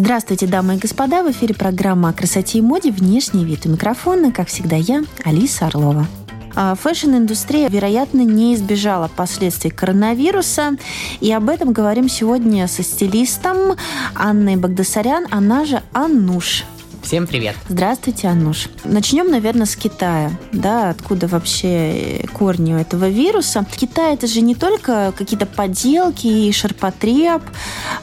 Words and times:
Здравствуйте, 0.00 0.46
дамы 0.46 0.76
и 0.76 0.78
господа! 0.78 1.24
В 1.24 1.30
эфире 1.32 1.56
программа 1.56 2.10
о 2.10 2.12
красоте 2.12 2.58
и 2.58 2.62
моде 2.62 2.92
«Внешний 2.92 3.44
вид». 3.44 3.66
У 3.66 3.70
микрофона, 3.70 4.30
как 4.30 4.46
всегда, 4.46 4.76
я, 4.76 5.02
Алиса 5.24 5.66
Орлова. 5.66 6.06
А, 6.54 6.76
fashion-индустрия, 6.76 7.68
вероятно, 7.68 8.20
не 8.20 8.54
избежала 8.54 9.08
последствий 9.08 9.70
коронавируса. 9.70 10.76
И 11.18 11.32
об 11.32 11.48
этом 11.48 11.72
говорим 11.72 12.08
сегодня 12.08 12.68
со 12.68 12.84
стилистом 12.84 13.76
Анной 14.14 14.54
Багдасарян, 14.54 15.26
она 15.32 15.64
же 15.64 15.82
Аннуш. 15.92 16.64
Всем 17.02 17.26
привет. 17.26 17.56
Здравствуйте, 17.68 18.28
Ануш. 18.28 18.68
Начнем, 18.84 19.30
наверное, 19.30 19.66
с 19.66 19.76
Китая. 19.76 20.30
Да, 20.52 20.90
откуда 20.90 21.26
вообще 21.26 22.24
корни 22.32 22.74
у 22.74 22.76
этого 22.76 23.08
вируса. 23.08 23.64
Китай 23.76 24.14
это 24.14 24.26
же 24.26 24.40
не 24.40 24.54
только 24.54 25.12
какие-то 25.16 25.46
поделки 25.46 26.26
и 26.26 26.52
ширпотреб. 26.52 27.42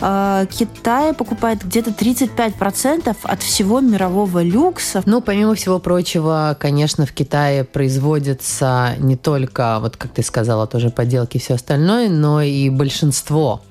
А, 0.01 0.45
Китай 0.47 1.13
покупает 1.13 1.63
где-то 1.63 1.91
35% 1.91 3.15
от 3.21 3.43
всего 3.43 3.79
мирового 3.79 4.41
люкса. 4.41 5.03
Ну, 5.05 5.21
помимо 5.21 5.55
всего 5.55 5.79
прочего, 5.79 6.57
конечно, 6.59 7.05
в 7.05 7.11
Китае 7.11 7.63
производятся 7.63 8.95
не 8.97 9.15
только, 9.15 9.79
вот 9.79 9.97
как 9.97 10.11
ты 10.11 10.23
сказала, 10.23 10.67
тоже 10.67 10.89
поделки 10.89 11.37
и 11.37 11.39
все 11.39 11.55
остальное, 11.55 12.09
но 12.09 12.41
и 12.41 12.69
большинство 12.69 13.61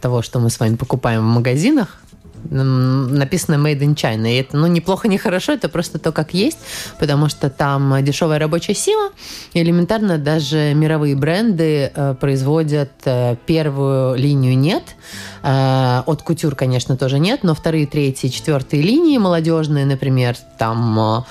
того, 0.00 0.22
что 0.22 0.38
мы 0.38 0.50
с 0.50 0.60
вами 0.60 0.76
покупаем 0.76 1.20
в 1.20 1.34
магазинах, 1.34 2.00
написано 2.50 3.54
Made 3.56 3.80
in 3.80 3.94
China. 3.94 4.30
И 4.30 4.36
это, 4.36 4.56
ну, 4.56 4.66
неплохо, 4.66 5.08
не 5.08 5.18
хорошо, 5.18 5.52
это 5.52 5.68
просто 5.68 5.98
то, 5.98 6.12
как 6.12 6.34
есть, 6.34 6.58
потому 6.98 7.28
что 7.28 7.50
там 7.50 8.02
дешевая 8.02 8.38
рабочая 8.38 8.74
сила, 8.74 9.10
и 9.52 9.62
элементарно 9.62 10.18
даже 10.18 10.74
мировые 10.74 11.16
бренды 11.16 11.92
э, 11.94 12.14
производят 12.14 12.92
э, 13.04 13.36
первую 13.46 14.16
линию 14.16 14.56
нет, 14.58 14.96
э, 15.42 16.02
от 16.06 16.22
кутюр, 16.22 16.54
конечно, 16.54 16.96
тоже 16.96 17.18
нет, 17.18 17.42
но 17.42 17.54
вторые, 17.54 17.86
третьи, 17.86 18.28
четвертые 18.28 18.82
линии 18.82 19.18
молодежные, 19.18 19.86
например, 19.86 20.36
там 20.58 21.24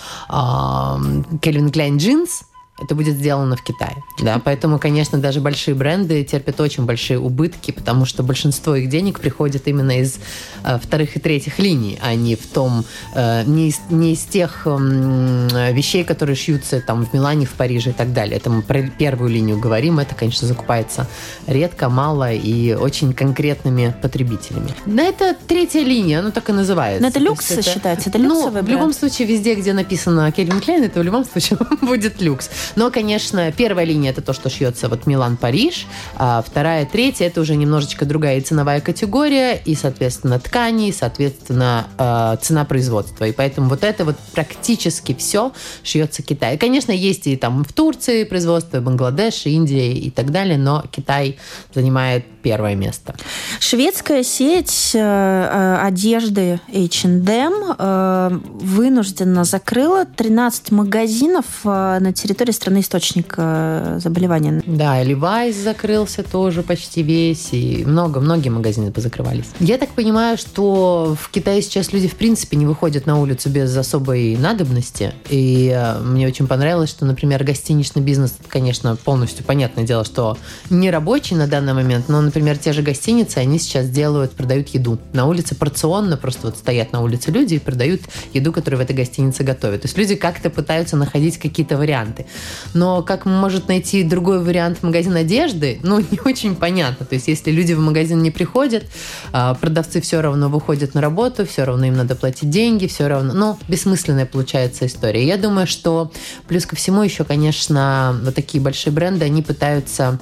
Кельвин 1.41 1.71
Клайн 1.71 1.97
джинс, 1.97 2.43
это 2.79 2.93
будет 2.93 3.15
сделано 3.15 3.55
в 3.55 3.63
Китае. 3.63 4.03
Да, 4.19 4.39
поэтому, 4.43 4.77
конечно, 4.77 5.17
даже 5.17 5.41
большие 5.41 5.73
бренды 5.73 6.23
терпят 6.23 6.59
очень 6.59 6.85
большие 6.85 7.19
убытки, 7.19 7.71
потому 7.71 8.05
что 8.05 8.23
большинство 8.23 8.75
их 8.75 8.89
денег 8.89 9.19
приходит 9.19 9.67
именно 9.67 9.99
из 9.99 10.19
э, 10.63 10.77
вторых 10.81 11.15
и 11.15 11.19
третьих 11.19 11.57
линий, 11.59 11.97
а 12.01 12.13
не 12.13 12.35
в 12.35 12.45
том, 12.45 12.85
э, 13.15 13.43
не, 13.45 13.69
из, 13.69 13.79
не 13.89 14.13
из 14.13 14.23
тех 14.23 14.63
э, 14.65 15.73
вещей, 15.73 16.03
которые 16.03 16.35
шьются 16.35 16.79
там 16.79 17.05
в 17.05 17.13
Милане, 17.13 17.45
в 17.45 17.53
Париже 17.53 17.89
и 17.89 17.93
так 17.93 18.13
далее. 18.13 18.37
Это 18.37 18.49
мы 18.49 18.61
про 18.61 18.83
первую 18.83 19.31
линию 19.31 19.59
говорим, 19.59 19.99
это, 19.99 20.13
конечно, 20.13 20.47
закупается 20.47 21.07
редко, 21.47 21.89
мало 21.89 22.31
и 22.31 22.73
очень 22.73 23.13
конкретными 23.13 23.95
потребителями. 24.01 24.69
На 24.85 25.03
это 25.03 25.35
третья 25.47 25.81
линия, 25.81 26.19
оно 26.19 26.31
так 26.31 26.49
и 26.49 26.53
называется. 26.53 27.01
Но 27.01 27.07
это 27.07 27.19
люкс 27.19 27.49
это, 27.51 27.63
считается, 27.63 28.09
это 28.09 28.19
люксовый 28.19 28.45
ну, 28.45 28.51
бренд. 28.51 28.67
в 28.67 28.71
любом 28.71 28.93
случае, 28.93 29.27
везде, 29.27 29.55
где 29.55 29.73
написано 29.73 30.31
Кельвин 30.31 30.59
Клейн, 30.61 30.83
это 30.83 30.99
в 30.99 31.03
любом 31.03 31.25
случае 31.25 31.57
будет 31.81 32.21
люкс. 32.21 32.49
Но, 32.75 32.91
конечно, 32.91 33.51
первая 33.51 33.85
линия 33.85 34.11
это 34.11 34.21
то, 34.21 34.33
что 34.33 34.49
шьется 34.49 34.89
вот 34.89 35.05
Милан-Париж, 35.05 35.85
а 36.15 36.43
вторая, 36.45 36.85
третья 36.85 37.25
это 37.25 37.41
уже 37.41 37.55
немножечко 37.55 38.05
другая 38.05 38.41
ценовая 38.41 38.81
категория, 38.81 39.55
и, 39.55 39.75
соответственно, 39.75 40.39
ткани, 40.39 40.89
и, 40.89 40.91
соответственно, 40.91 41.87
э, 41.97 42.37
цена 42.41 42.65
производства. 42.65 43.25
И 43.25 43.31
поэтому 43.31 43.69
вот 43.69 43.83
это 43.83 44.05
вот 44.05 44.15
практически 44.33 45.13
все 45.13 45.51
шьется 45.83 46.23
Китай. 46.23 46.57
Конечно, 46.57 46.91
есть 46.91 47.27
и 47.27 47.35
там 47.35 47.63
в 47.63 47.73
Турции 47.73 48.23
производство, 48.23 48.79
Бангладеш, 48.79 49.45
Индия 49.45 49.93
и 49.93 50.09
так 50.09 50.31
далее, 50.31 50.57
но 50.57 50.83
Китай 50.91 51.37
занимает 51.73 52.25
первое 52.41 52.75
место. 52.75 53.15
Шведская 53.59 54.23
сеть 54.23 54.91
э, 54.93 54.99
э 54.99 55.77
одежды 55.87 56.59
H&M 56.73 57.53
э, 57.77 58.39
вынуждена 58.43 59.43
закрыла 59.43 60.05
13 60.05 60.71
магазинов 60.71 61.45
э, 61.63 61.99
на 61.99 62.13
территории 62.13 62.51
страны 62.57 62.81
источник 62.81 63.35
э, 63.37 63.99
заболевания. 64.01 64.61
Да, 64.65 65.01
и 65.01 65.07
Levi's 65.07 65.63
закрылся 65.63 66.23
тоже 66.23 66.63
почти 66.63 67.03
весь, 67.03 67.49
и 67.53 67.83
много, 67.85 68.19
многие 68.19 68.49
магазины 68.49 68.91
позакрывались. 68.91 69.45
Я 69.59 69.77
так 69.77 69.89
понимаю, 69.89 70.37
что 70.37 71.15
в 71.19 71.29
Китае 71.29 71.61
сейчас 71.61 71.93
люди 71.93 72.07
в 72.07 72.15
принципе 72.15 72.57
не 72.57 72.65
выходят 72.65 73.05
на 73.05 73.19
улицу 73.19 73.49
без 73.49 73.75
особой 73.77 74.35
надобности, 74.37 75.13
и 75.29 75.71
э, 75.73 75.99
мне 76.01 76.27
очень 76.27 76.47
понравилось, 76.47 76.89
что, 76.89 77.05
например, 77.05 77.43
гостиничный 77.43 78.01
бизнес, 78.01 78.33
конечно, 78.47 78.95
полностью 78.95 79.45
понятное 79.45 79.85
дело, 79.85 80.03
что 80.03 80.37
не 80.69 80.91
рабочий 80.91 81.35
на 81.35 81.47
данный 81.47 81.73
момент, 81.73 82.09
но, 82.09 82.21
например, 82.21 82.57
те 82.57 82.73
же 82.73 82.81
гостиницы, 82.81 83.37
они 83.37 83.59
сейчас 83.59 83.89
делают, 83.89 84.31
продают 84.31 84.69
еду. 84.69 84.97
На 85.13 85.25
улице 85.25 85.55
порционно 85.55 86.17
просто 86.17 86.47
вот 86.47 86.57
стоят 86.57 86.91
на 86.91 87.01
улице 87.01 87.31
люди 87.31 87.55
и 87.55 87.59
продают 87.59 88.01
еду, 88.33 88.51
которую 88.51 88.79
в 88.79 88.83
этой 88.83 88.95
гостинице 88.95 89.43
готовят. 89.43 89.81
То 89.81 89.87
есть 89.87 89.97
люди 89.97 90.15
как-то 90.15 90.49
пытаются 90.49 90.97
находить 90.97 91.37
какие-то 91.37 91.77
варианты. 91.77 92.25
Но 92.73 93.01
как 93.01 93.25
может 93.25 93.67
найти 93.67 94.03
другой 94.03 94.43
вариант 94.43 94.83
магазин 94.83 95.15
одежды, 95.15 95.79
ну, 95.83 95.99
не 96.11 96.19
очень 96.25 96.55
понятно. 96.55 97.05
То 97.05 97.15
есть, 97.15 97.27
если 97.27 97.51
люди 97.51 97.73
в 97.73 97.79
магазин 97.79 98.21
не 98.21 98.31
приходят, 98.31 98.85
а, 99.31 99.53
продавцы 99.53 100.01
все 100.01 100.21
равно 100.21 100.49
выходят 100.49 100.93
на 100.93 101.01
работу, 101.01 101.45
все 101.45 101.63
равно 101.63 101.85
им 101.85 101.95
надо 101.95 102.15
платить 102.15 102.49
деньги, 102.49 102.87
все 102.87 103.07
равно... 103.07 103.33
Ну, 103.33 103.57
бессмысленная 103.67 104.25
получается 104.25 104.85
история. 104.85 105.25
Я 105.25 105.37
думаю, 105.37 105.67
что 105.67 106.11
плюс 106.47 106.65
ко 106.65 106.75
всему 106.75 107.03
еще, 107.03 107.23
конечно, 107.23 108.19
вот 108.23 108.35
такие 108.35 108.61
большие 108.61 108.93
бренды, 108.93 109.25
они 109.25 109.41
пытаются 109.41 110.19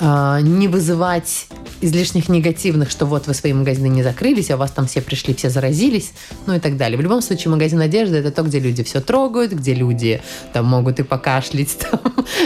а, 0.00 0.40
не 0.40 0.68
вызывать 0.68 1.48
излишних 1.80 2.28
негативных, 2.28 2.90
что 2.90 3.06
вот 3.06 3.26
вы 3.26 3.34
свои 3.34 3.52
магазины 3.52 3.88
не 3.88 4.02
закрылись, 4.02 4.50
а 4.50 4.56
у 4.56 4.58
вас 4.58 4.70
там 4.70 4.86
все 4.86 5.00
пришли, 5.00 5.34
все 5.34 5.50
заразились, 5.50 6.12
ну 6.46 6.54
и 6.54 6.58
так 6.58 6.76
далее. 6.76 6.98
В 6.98 7.00
любом 7.00 7.22
случае, 7.22 7.50
магазин 7.50 7.80
одежды– 7.80 8.16
это 8.18 8.30
то, 8.30 8.42
где 8.42 8.58
люди 8.58 8.82
все 8.82 9.00
трогают, 9.00 9.52
где 9.52 9.74
люди 9.74 10.20
там 10.52 10.66
могут 10.66 11.00
и 11.00 11.02
покашлять 11.02 11.76
там, 11.90 12.00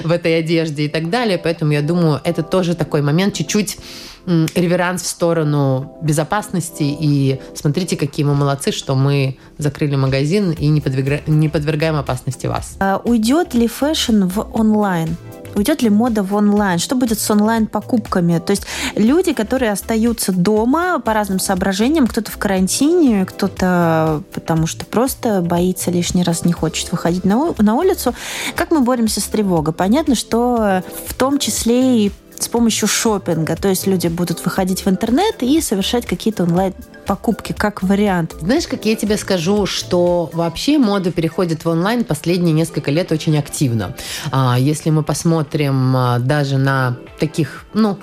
в 0.05 0.11
этой 0.11 0.39
одежде 0.39 0.85
и 0.85 0.89
так 0.89 1.11
далее. 1.11 1.39
Поэтому 1.39 1.73
я 1.73 1.83
думаю, 1.83 2.21
это 2.25 2.43
тоже 2.43 2.75
такой 2.75 3.03
момент 3.03 3.35
чуть-чуть 3.35 3.79
реверанс 4.27 5.03
в 5.03 5.07
сторону 5.07 5.99
безопасности 6.01 6.85
и 6.85 7.41
смотрите, 7.55 7.97
какие 7.97 8.25
мы 8.25 8.35
молодцы, 8.35 8.71
что 8.71 8.95
мы 8.95 9.39
закрыли 9.59 9.97
магазин 9.97 10.53
и 10.53 10.69
не, 10.69 10.81
подвергаем, 10.81 11.23
не 11.27 11.49
подвергаем 11.49 11.97
опасности 11.97 12.47
вас. 12.47 12.77
А 12.79 13.01
уйдет 13.05 13.55
ли 13.55 13.67
fashion 13.67 14.25
в 14.25 14.49
онлайн? 14.53 15.17
Уйдет 15.55 15.83
ли 15.83 15.91
мода 15.91 16.23
в 16.23 16.35
онлайн? 16.35 16.79
Что 16.79 16.95
будет 16.95 17.19
с 17.19 17.31
онлайн-покупками? 17.31 18.39
То 18.39 18.53
есть 18.53 18.65
люди, 18.95 19.33
которые 19.33 19.73
остаются 19.73 20.33
дома 20.33 20.99
по 21.01 21.13
разным 21.13 21.39
соображениям, 21.39 22.07
кто-то 22.07 22.31
в 22.31 22.39
карантине, 22.39 23.27
кто-то 23.27 24.23
потому 24.33 24.67
что 24.67 24.87
просто 24.87 25.41
боится 25.43 25.91
лишний 25.91 26.23
раз, 26.23 26.45
не 26.45 26.53
хочет 26.53 26.91
выходить 26.93 27.25
на, 27.25 27.55
на 27.59 27.75
улицу. 27.75 28.15
Как 28.55 28.71
мы 28.71 28.81
боремся 28.81 29.21
с 29.21 29.25
тревогой? 29.25 29.75
Понятно, 29.75 30.15
что 30.15 30.83
в 31.07 31.15
том 31.15 31.39
числе 31.39 32.07
и 32.07 32.13
с 32.43 32.49
помощью 32.49 32.89
шопинга. 32.89 33.57
То 33.57 33.69
есть 33.69 33.87
люди 33.87 34.09
будут 34.09 34.45
выходить 34.45 34.85
в 34.85 34.89
интернет 34.89 35.43
и 35.43 35.61
совершать 35.61 36.07
какие-то 36.07 36.45
онлайн 36.45 36.75
покупки 37.07 37.53
как 37.53 37.83
вариант. 37.83 38.37
Знаешь, 38.41 38.67
как 38.67 38.85
я 38.85 38.95
тебе 38.97 39.17
скажу, 39.17 39.67
что 39.67 40.31
вообще 40.33 40.79
мода 40.79 41.11
переходит 41.11 41.65
в 41.65 41.69
онлайн 41.69 42.05
последние 42.05 42.53
несколько 42.53 42.91
лет 42.91 43.13
очень 43.13 43.37
активно. 43.39 43.97
А, 44.31 44.57
если 44.59 44.91
мы 44.91 45.03
посмотрим 45.03 45.97
а, 45.97 46.19
даже 46.19 46.59
на 46.59 46.97
таких, 47.19 47.65
ну, 47.75 47.99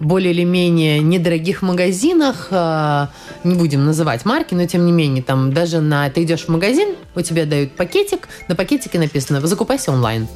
более 0.00 0.32
или 0.32 0.44
менее 0.44 1.00
недорогих 1.00 1.62
магазинах, 1.62 2.48
а, 2.50 3.10
не 3.44 3.54
будем 3.54 3.84
называть 3.84 4.24
марки, 4.24 4.54
но 4.54 4.66
тем 4.66 4.86
не 4.86 4.92
менее, 4.92 5.22
там 5.22 5.52
даже 5.52 5.80
на 5.80 6.08
ты 6.10 6.22
идешь 6.22 6.44
в 6.44 6.48
магазин, 6.48 6.94
у 7.14 7.20
тебя 7.20 7.46
дают 7.46 7.72
пакетик, 7.72 8.28
на 8.48 8.54
пакетике 8.54 8.98
написано 8.98 9.44
«закупайся 9.46 9.92
онлайн». 9.92 10.28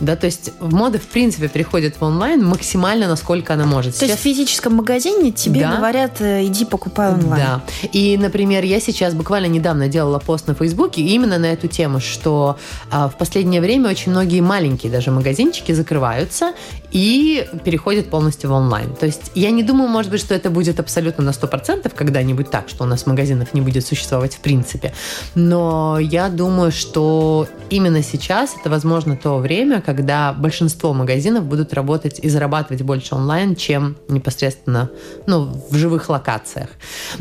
Да, 0.00 0.14
то 0.16 0.26
есть 0.26 0.52
мода, 0.60 0.98
в 0.98 1.06
принципе, 1.06 1.48
переходит 1.48 1.96
в 1.98 2.04
онлайн 2.04 2.44
максимально, 2.44 3.08
насколько 3.08 3.54
она 3.54 3.64
может. 3.64 3.92
То 3.92 4.00
сейчас... 4.00 4.10
есть 4.10 4.20
в 4.20 4.24
физическом 4.24 4.74
магазине 4.74 5.32
тебе 5.32 5.60
да. 5.60 5.76
говорят, 5.76 6.20
э, 6.20 6.44
иди 6.44 6.64
покупай 6.64 7.12
онлайн. 7.12 7.42
Да. 7.42 7.62
И, 7.92 8.18
например, 8.18 8.64
я 8.64 8.80
сейчас 8.80 9.14
буквально 9.14 9.46
недавно 9.46 9.88
делала 9.88 10.18
пост 10.18 10.48
на 10.48 10.54
Фейсбуке 10.54 11.00
именно 11.00 11.38
на 11.38 11.46
эту 11.46 11.68
тему, 11.68 12.00
что 12.00 12.58
а, 12.90 13.08
в 13.08 13.16
последнее 13.16 13.60
время 13.60 13.90
очень 13.90 14.12
многие 14.12 14.40
маленькие 14.40 14.92
даже 14.92 15.10
магазинчики 15.10 15.72
закрываются, 15.72 16.52
и 16.96 17.46
переходит 17.62 18.08
полностью 18.08 18.48
в 18.48 18.54
онлайн. 18.54 18.94
То 18.94 19.04
есть 19.04 19.30
я 19.34 19.50
не 19.50 19.62
думаю, 19.62 19.90
может 19.90 20.10
быть, 20.10 20.20
что 20.20 20.34
это 20.34 20.48
будет 20.48 20.80
абсолютно 20.80 21.24
на 21.24 21.30
100% 21.30 21.92
когда-нибудь 21.94 22.50
так, 22.50 22.70
что 22.70 22.84
у 22.84 22.86
нас 22.86 23.04
магазинов 23.04 23.52
не 23.52 23.60
будет 23.60 23.84
существовать 23.84 24.34
в 24.36 24.40
принципе. 24.40 24.94
Но 25.34 25.98
я 26.00 26.30
думаю, 26.30 26.72
что 26.72 27.48
именно 27.68 28.02
сейчас 28.02 28.54
это, 28.58 28.70
возможно, 28.70 29.14
то 29.14 29.36
время, 29.36 29.82
когда 29.82 30.32
большинство 30.32 30.94
магазинов 30.94 31.44
будут 31.44 31.74
работать 31.74 32.18
и 32.18 32.30
зарабатывать 32.30 32.80
больше 32.80 33.14
онлайн, 33.14 33.56
чем 33.56 33.98
непосредственно 34.08 34.88
ну, 35.26 35.52
в 35.70 35.76
живых 35.76 36.08
локациях. 36.08 36.70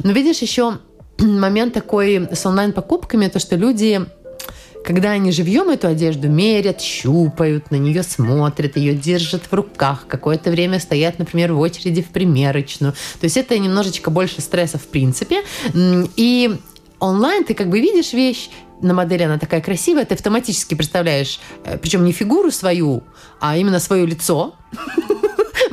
Но 0.02 0.14
видишь, 0.14 0.38
еще 0.38 0.78
момент 1.20 1.74
такой 1.74 2.30
с 2.32 2.46
онлайн-покупками, 2.46 3.28
то, 3.28 3.40
что 3.40 3.58
люди 3.58 4.06
когда 4.86 5.12
они 5.12 5.32
живьем 5.32 5.70
эту 5.70 5.88
одежду 5.88 6.30
мерят, 6.30 6.80
щупают, 6.80 7.72
на 7.72 7.76
нее 7.76 8.04
смотрят, 8.04 8.78
ее 8.78 8.94
держат 8.94 9.44
в 9.50 9.54
руках, 9.54 10.06
какое-то 10.08 10.52
время 10.52 10.80
стоят, 10.80 11.18
например, 11.18 11.54
в 11.54 11.60
очереди 11.60 12.04
в 12.04 12.10
примерочную. 12.10 12.94
То 12.94 13.24
есть 13.24 13.36
это 13.36 13.58
немножечко 13.58 14.12
больше 14.12 14.42
стресса 14.42 14.78
в 14.78 14.86
принципе. 14.86 15.42
И 15.74 16.56
онлайн 17.00 17.44
ты 17.46 17.56
как 17.56 17.70
бы 17.70 17.80
видишь 17.80 18.14
вещь, 18.14 18.50
на 18.82 18.94
модели 18.94 19.24
она 19.24 19.40
такая 19.40 19.62
красивая, 19.62 20.06
ты 20.06 20.14
автоматически 20.14 20.76
представляешь, 20.76 21.40
э, 21.64 21.78
причем 21.78 22.04
не 22.04 22.12
фигуру 22.12 22.52
свою, 22.52 23.04
а 23.40 23.58
именно 23.58 23.80
свое 23.80 24.06
лицо 24.06 24.54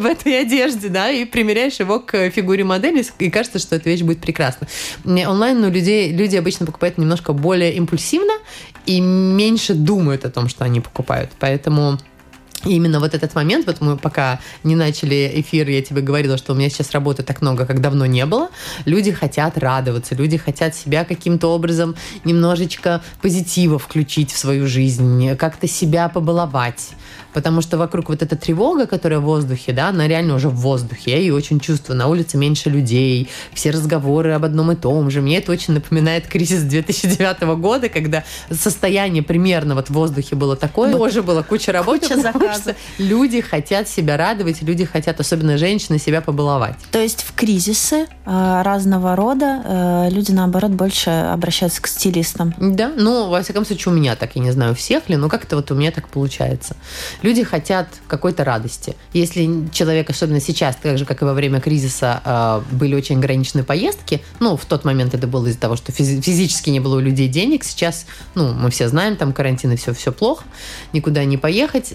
в 0.03 0.07
этой 0.07 0.41
одежде, 0.41 0.89
да, 0.89 1.11
и 1.11 1.25
примеряешь 1.25 1.81
его 1.81 2.01
к 2.01 2.31
фигуре 2.31 2.65
модели, 2.65 3.05
и 3.19 3.31
кажется, 3.31 3.59
что 3.59 3.77
эта 3.77 3.89
вещь 3.89 4.03
будет 4.03 4.21
прекрасна. 4.21 4.67
Онлайн 5.05 5.61
ну, 5.61 5.71
людей, 5.71 6.13
люди 6.13 6.37
обычно 6.37 6.67
покупают 6.67 6.99
немножко 6.99 7.33
более 7.33 7.73
импульсивно 7.75 8.33
и 8.87 9.01
меньше 9.01 9.75
думают 9.75 10.25
о 10.25 10.31
том, 10.31 10.49
что 10.49 10.65
они 10.65 10.81
покупают. 10.81 11.31
Поэтому 11.39 11.99
и 12.65 12.75
именно 12.75 13.01
вот 13.01 13.15
этот 13.15 13.35
момент, 13.35 13.67
вот 13.67 13.81
мы 13.81 13.97
пока 13.97 14.41
не 14.63 14.77
начали 14.77 15.31
эфир, 15.37 15.69
я 15.69 15.83
тебе 15.83 16.01
говорила, 16.01 16.37
что 16.37 16.53
у 16.53 16.57
меня 16.57 16.69
сейчас 16.69 16.93
работы 16.93 17.23
так 17.23 17.43
много, 17.43 17.67
как 17.67 17.81
давно 17.81 18.07
не 18.07 18.25
было. 18.27 18.51
Люди 18.85 19.13
хотят 19.13 19.59
радоваться, 19.59 20.15
люди 20.15 20.37
хотят 20.37 20.75
себя 20.75 21.05
каким-то 21.05 21.49
образом 21.49 21.95
немножечко 22.25 23.03
позитива 23.21 23.79
включить 23.79 24.33
в 24.33 24.39
свою 24.39 24.67
жизнь, 24.67 25.37
как-то 25.37 25.67
себя 25.67 26.09
побаловать 26.09 26.93
потому 27.33 27.61
что 27.61 27.79
вокруг 27.79 28.09
вот 28.09 28.23
эта 28.23 28.37
тревога, 28.37 28.87
которая 28.87 29.21
в 29.21 29.25
воздухе, 29.25 29.73
да, 29.73 29.89
она 29.89 30.07
реально 30.07 30.35
уже 30.35 30.49
в 30.49 30.57
воздухе. 30.57 31.13
Я 31.13 31.19
ее 31.19 31.35
очень 31.35 31.61
чувствую. 31.61 31.97
На 31.97 32.09
улице 32.09 32.37
меньше 32.37 32.71
людей, 32.71 33.29
все 33.53 33.71
разговоры 33.71 34.33
об 34.33 34.45
одном 34.45 34.73
и 34.73 34.77
том 34.77 35.11
же. 35.11 35.21
Мне 35.21 35.39
это 35.39 35.53
очень 35.53 35.75
напоминает 35.75 36.27
кризис 36.27 36.63
2009 36.63 37.43
года, 37.59 37.89
когда 37.89 38.25
состояние 38.51 39.23
примерно 39.23 39.75
вот 39.75 39.89
в 39.89 39.93
воздухе 39.93 40.37
было 40.37 40.57
такое. 40.57 40.93
Тоже 40.93 41.23
было 41.23 41.43
куча 41.43 41.73
работы, 41.73 42.09
куча 42.09 42.21
заказов. 42.21 42.52
Люди 42.99 43.41
хотят 43.41 43.89
себя 43.89 44.17
радовать, 44.17 44.63
люди 44.63 44.85
хотят, 44.85 45.21
особенно 45.21 45.59
женщины, 45.59 45.99
себя 45.99 46.21
побаловать. 46.21 46.77
То 46.91 47.01
есть 47.01 47.23
в 47.23 47.35
кризисы 47.35 48.07
э, 48.25 48.63
разного 48.63 49.17
рода 49.17 49.63
э, 49.65 50.09
люди, 50.11 50.33
наоборот, 50.33 50.71
больше 50.71 51.11
обращаются 51.11 51.83
к 51.83 51.87
стилистам. 51.87 52.55
Да, 52.59 52.93
ну, 52.97 53.29
во 53.29 53.43
всяком 53.43 53.65
случае, 53.65 53.93
у 53.93 53.97
меня 53.97 54.17
так, 54.17 54.37
я 54.37 54.43
не 54.43 54.51
знаю, 54.51 54.75
всех 54.75 55.09
ли, 55.09 55.17
но 55.17 55.29
как-то 55.29 55.57
вот 55.57 55.71
у 55.71 55.75
меня 55.75 55.91
так 55.91 56.09
получается. 56.09 56.77
Люди 57.23 57.43
хотят 57.43 57.89
какой-то 58.07 58.45
радости. 58.45 58.97
Если 59.13 59.69
человек, 59.73 60.11
особенно 60.11 60.41
сейчас, 60.41 60.77
так 60.77 60.99
же, 60.99 61.05
как 61.05 61.23
и 61.23 61.25
во 61.25 61.35
время 61.35 61.61
кризиса, 61.61 62.21
а, 62.25 62.63
были 62.71 62.95
очень 62.95 63.19
ограничены 63.19 63.65
поездки, 63.65 64.23
ну, 64.41 64.57
в 64.57 64.65
тот 64.65 64.85
момент 64.85 65.15
это 65.15 65.27
было 65.27 65.47
из-за 65.47 65.59
того, 65.59 65.77
что 65.77 65.93
физически 65.93 66.71
не 66.71 66.81
было 66.81 66.97
у 66.97 67.01
людей 67.01 67.29
денег, 67.29 67.65
сейчас, 67.65 68.07
ну, 68.35 68.53
мы 68.53 68.71
все 68.71 68.89
знаем, 68.89 69.17
там 69.17 69.33
карантин 69.33 69.73
и 69.73 69.77
все, 69.77 69.93
все 69.93 70.13
плохо, 70.13 70.45
никуда 70.93 71.25
не 71.25 71.37
поехать. 71.37 71.95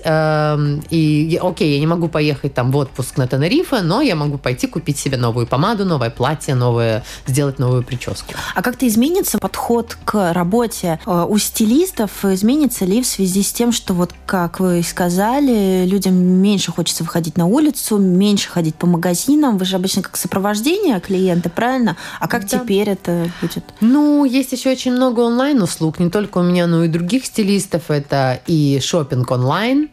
Эм, 0.54 0.84
и, 0.90 1.40
окей, 1.42 1.74
я 1.74 1.80
не 1.80 1.88
могу 1.88 2.08
поехать 2.08 2.54
там 2.54 2.72
в 2.72 2.78
отпуск 2.78 3.18
на 3.18 3.28
Тенерифе, 3.28 3.82
но 3.82 4.02
я 4.02 4.16
могу 4.16 4.38
пойти 4.38 4.68
купить 4.68 4.98
себе 4.98 5.18
новую 5.18 5.48
помаду, 5.48 5.86
новое 5.86 6.10
платье, 6.10 6.56
новое, 6.56 7.04
сделать 7.26 7.60
новую 7.60 7.84
прическу. 7.84 8.34
А 8.56 8.62
как-то 8.62 8.88
изменится 8.88 9.40
подход 9.40 9.98
к 10.06 10.34
работе 10.34 11.00
э, 11.06 11.26
у 11.28 11.38
стилистов? 11.38 12.26
Изменится 12.26 12.86
ли 12.86 13.02
в 13.02 13.08
связи 13.08 13.44
с 13.44 13.52
тем, 13.52 13.72
что 13.72 13.94
вот, 13.94 14.14
как 14.26 14.60
вы 14.60 14.84
сказали, 14.84 15.08
сказали, 15.08 15.86
людям 15.86 16.16
меньше 16.16 16.72
хочется 16.72 17.04
выходить 17.04 17.38
на 17.38 17.46
улицу, 17.46 17.98
меньше 17.98 18.50
ходить 18.50 18.76
по 18.76 18.88
магазинам. 18.88 19.58
Вы 19.58 19.66
же 19.66 19.76
обычно 19.76 20.02
как 20.02 20.18
сопровождение 20.18 21.00
клиента, 21.00 21.50
правильно? 21.50 21.96
А 22.20 22.28
как 22.28 22.48
да. 22.48 22.60
теперь 22.60 22.90
это 22.90 23.32
будет? 23.42 23.64
Ну, 23.80 24.26
есть 24.26 24.52
еще 24.52 24.72
очень 24.72 24.92
много 24.92 25.22
онлайн-услуг, 25.22 26.00
не 26.00 26.10
только 26.10 26.40
у 26.40 26.44
меня, 26.44 26.68
но 26.68 26.84
и 26.84 26.88
других 26.88 27.26
стилистов. 27.26 27.90
Это 27.90 28.40
и 28.48 28.80
шопинг 28.82 29.32
онлайн, 29.32 29.90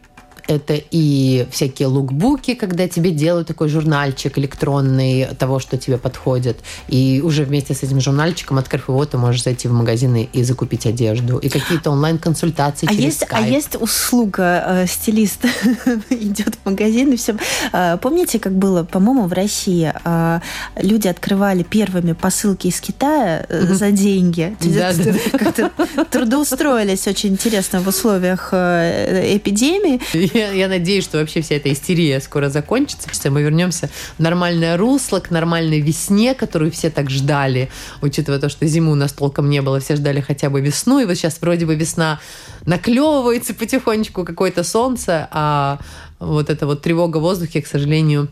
это 0.46 0.81
и 0.91 1.46
всякие 1.50 1.88
лукбуки, 1.88 2.55
когда 2.55 2.88
тебе 2.88 3.11
делают 3.11 3.49
такой 3.49 3.69
журнальчик 3.69 4.37
электронный 4.38 5.26
того, 5.38 5.58
что 5.58 5.76
тебе 5.76 5.99
подходит. 5.99 6.58
И 6.88 7.20
уже 7.25 7.44
вместе 7.44 7.75
с 7.75 7.82
этим 7.82 8.00
журнальчиком, 8.00 8.58
открыв 8.58 8.88
его, 8.88 9.05
ты 9.05 9.17
можешь 9.17 9.43
зайти 9.43 9.69
в 9.69 9.73
магазины 9.73 10.29
и 10.32 10.43
закупить 10.43 10.87
одежду. 10.87 11.38
И 11.38 11.49
какие-то 11.49 11.91
онлайн-консультации 11.91 12.87
а 12.87 12.91
через 12.91 13.05
есть, 13.05 13.26
А 13.31 13.41
есть 13.41 13.76
услуга 13.81 14.64
э, 14.67 14.87
стилист 14.87 15.44
идет 16.11 16.56
в 16.62 16.69
магазин 16.69 17.12
и 17.12 17.17
все. 17.17 17.37
Э, 17.73 17.96
помните, 18.00 18.38
как 18.38 18.52
было, 18.52 18.85
по-моему, 18.85 19.26
в 19.26 19.32
России 19.32 19.93
э, 20.05 20.41
люди 20.76 21.08
открывали 21.08 21.62
первыми 21.62 22.12
посылки 22.12 22.67
из 22.67 22.81
Китая 22.81 23.46
э, 23.49 23.73
за 23.73 23.91
деньги. 23.91 24.56
Да, 24.61 24.93
да. 24.93 25.38
Как-то 25.38 25.70
трудоустроились 26.11 27.06
очень 27.06 27.31
интересно 27.31 27.81
в 27.81 27.88
условиях 27.88 28.50
э, 28.52 29.37
эпидемии. 29.37 30.00
Я, 30.34 30.69
надеюсь, 30.69 31.04
что 31.04 31.19
вообще 31.19 31.42
вся 31.42 31.54
эта 31.54 31.72
истерия 31.72 32.20
скоро 32.20 32.48
закончится, 32.48 33.08
что 33.12 33.31
мы 33.31 33.42
вернемся 33.42 33.88
в 34.19 34.20
нормальное 34.20 34.76
русло, 34.76 35.20
к 35.20 35.31
нормальной 35.31 35.81
весне, 35.81 36.34
которую 36.34 36.72
все 36.72 36.90
так 36.90 37.08
ждали, 37.08 37.70
учитывая 38.02 38.40
то, 38.40 38.48
что 38.48 38.66
зиму 38.66 38.92
у 38.92 38.96
нас 38.96 39.12
толком 39.12 39.48
не 39.48 39.62
было, 39.62 39.78
все 39.78 39.94
ждали 39.94 40.20
хотя 40.20 40.50
бы 40.50 40.60
весну, 40.60 40.98
и 40.98 41.04
вот 41.04 41.14
сейчас 41.14 41.40
вроде 41.40 41.66
бы 41.66 41.76
весна 41.76 42.20
наклевывается 42.66 43.54
потихонечку 43.54 44.25
какое-то 44.25 44.64
солнце, 44.64 45.28
а 45.31 45.78
вот 46.19 46.50
эта 46.50 46.66
вот 46.66 46.82
тревога 46.82 47.19
в 47.19 47.22
воздухе, 47.22 47.62
к 47.62 47.66
сожалению, 47.69 48.28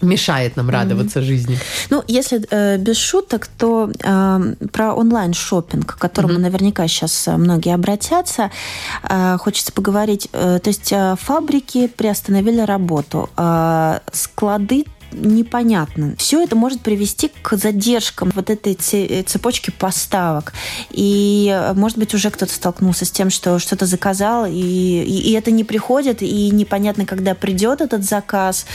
мешает 0.00 0.56
нам 0.56 0.70
радоваться 0.70 1.20
mm-hmm. 1.20 1.24
жизни. 1.24 1.58
Ну, 1.90 2.02
если 2.08 2.44
э, 2.50 2.78
без 2.78 2.96
шуток, 2.96 3.46
то 3.46 3.90
э, 4.02 4.54
про 4.72 4.94
онлайн 4.94 5.32
шопинг, 5.32 5.94
к 5.94 5.98
которому 5.98 6.34
mm-hmm. 6.34 6.38
наверняка 6.38 6.88
сейчас 6.88 7.28
э, 7.28 7.36
многие 7.36 7.74
обратятся, 7.74 8.50
э, 9.08 9.36
хочется 9.38 9.72
поговорить. 9.72 10.28
Э, 10.32 10.58
то 10.62 10.70
есть 10.70 10.92
э, 10.92 11.16
фабрики 11.20 11.88
приостановили 11.88 12.60
работу, 12.60 13.28
э, 13.36 13.98
склады 14.12 14.84
непонятно. 15.12 16.14
Все 16.18 16.42
это 16.42 16.56
может 16.56 16.80
привести 16.80 17.30
к 17.42 17.56
задержкам 17.56 18.32
вот 18.34 18.50
этой 18.50 18.74
цепочки 18.74 19.70
поставок. 19.70 20.52
И, 20.90 21.72
может 21.74 21.98
быть, 21.98 22.14
уже 22.14 22.30
кто-то 22.30 22.52
столкнулся 22.52 23.04
с 23.04 23.10
тем, 23.10 23.30
что 23.30 23.58
что-то 23.58 23.86
заказал, 23.86 24.46
и, 24.46 24.52
и, 24.52 25.30
и 25.30 25.32
это 25.32 25.50
не 25.50 25.64
приходит, 25.64 26.22
и 26.22 26.50
непонятно, 26.50 27.06
когда 27.06 27.34
придет 27.34 27.80
этот 27.80 28.04
заказ, 28.04 28.66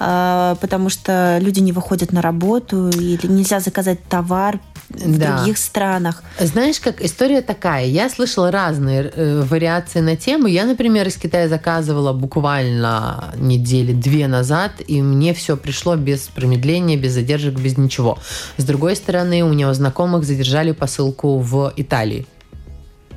э, 0.00 0.56
потому 0.60 0.88
что 0.88 1.38
люди 1.40 1.60
не 1.60 1.72
выходят 1.72 2.12
на 2.12 2.22
работу, 2.22 2.88
или 2.88 3.26
нельзя 3.26 3.60
заказать 3.60 4.02
товар 4.08 4.60
в 4.88 5.18
да. 5.18 5.36
других 5.38 5.58
странах. 5.58 6.22
Знаешь, 6.38 6.80
как 6.80 7.02
история 7.02 7.40
такая. 7.40 7.86
Я 7.86 8.08
слышала 8.08 8.50
разные 8.50 9.10
э, 9.14 9.42
вариации 9.42 10.00
на 10.00 10.16
тему. 10.16 10.46
Я, 10.46 10.64
например, 10.64 11.08
из 11.08 11.16
Китая 11.16 11.48
заказывала 11.48 12.12
буквально 12.12 13.32
недели 13.36 13.92
две 13.92 14.28
назад, 14.28 14.72
и 14.86 15.02
мне 15.02 15.34
все 15.34 15.56
пришло 15.56 15.83
без 15.94 16.28
промедления, 16.28 16.96
без 16.96 17.12
задержек, 17.12 17.54
без 17.54 17.76
ничего. 17.76 18.18
С 18.56 18.64
другой 18.64 18.96
стороны, 18.96 19.42
у 19.42 19.52
у 19.52 19.74
знакомых 19.74 20.24
задержали 20.24 20.72
посылку 20.72 21.38
в 21.38 21.72
Италии 21.76 22.26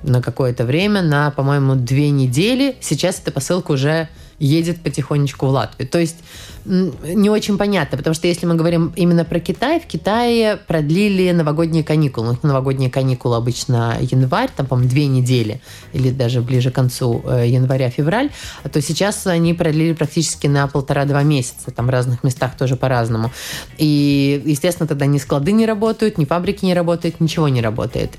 на 0.03 0.21
какое-то 0.21 0.65
время, 0.65 1.01
на, 1.01 1.31
по-моему, 1.31 1.75
две 1.75 2.09
недели. 2.09 2.75
Сейчас 2.81 3.19
эта 3.19 3.31
посылка 3.31 3.71
уже 3.71 4.09
едет 4.39 4.81
потихонечку 4.81 5.47
в 5.47 5.49
Латвию. 5.49 5.87
То 5.89 5.99
есть 5.99 6.17
не 6.65 7.29
очень 7.29 7.57
понятно, 7.57 7.97
потому 7.97 8.13
что 8.13 8.27
если 8.27 8.45
мы 8.45 8.55
говорим 8.55 8.91
именно 8.95 9.23
про 9.23 9.39
Китай, 9.39 9.79
в 9.79 9.85
Китае 9.85 10.57
продлили 10.57 11.31
новогодние 11.31 11.83
каникулы. 11.83 12.37
Новогодние 12.43 12.89
каникулы 12.89 13.37
обычно 13.37 13.97
январь, 14.01 14.49
там, 14.55 14.65
по-моему, 14.65 14.89
две 14.89 15.07
недели, 15.07 15.61
или 15.93 16.11
даже 16.11 16.41
ближе 16.41 16.71
к 16.71 16.75
концу 16.75 17.23
э, 17.25 17.47
января-февраль, 17.47 18.31
а 18.63 18.69
то 18.69 18.81
сейчас 18.81 19.25
они 19.27 19.53
продлили 19.53 19.93
практически 19.93 20.47
на 20.47 20.67
полтора-два 20.67 21.23
месяца, 21.23 21.71
там 21.71 21.87
в 21.87 21.89
разных 21.89 22.23
местах 22.23 22.57
тоже 22.57 22.75
по-разному. 22.75 23.31
И, 23.77 24.41
естественно, 24.45 24.87
тогда 24.87 25.05
ни 25.05 25.17
склады 25.17 25.53
не 25.53 25.65
работают, 25.65 26.17
ни 26.17 26.25
фабрики 26.25 26.65
не 26.65 26.73
работают, 26.73 27.19
ничего 27.21 27.47
не 27.47 27.61
работает. 27.61 28.11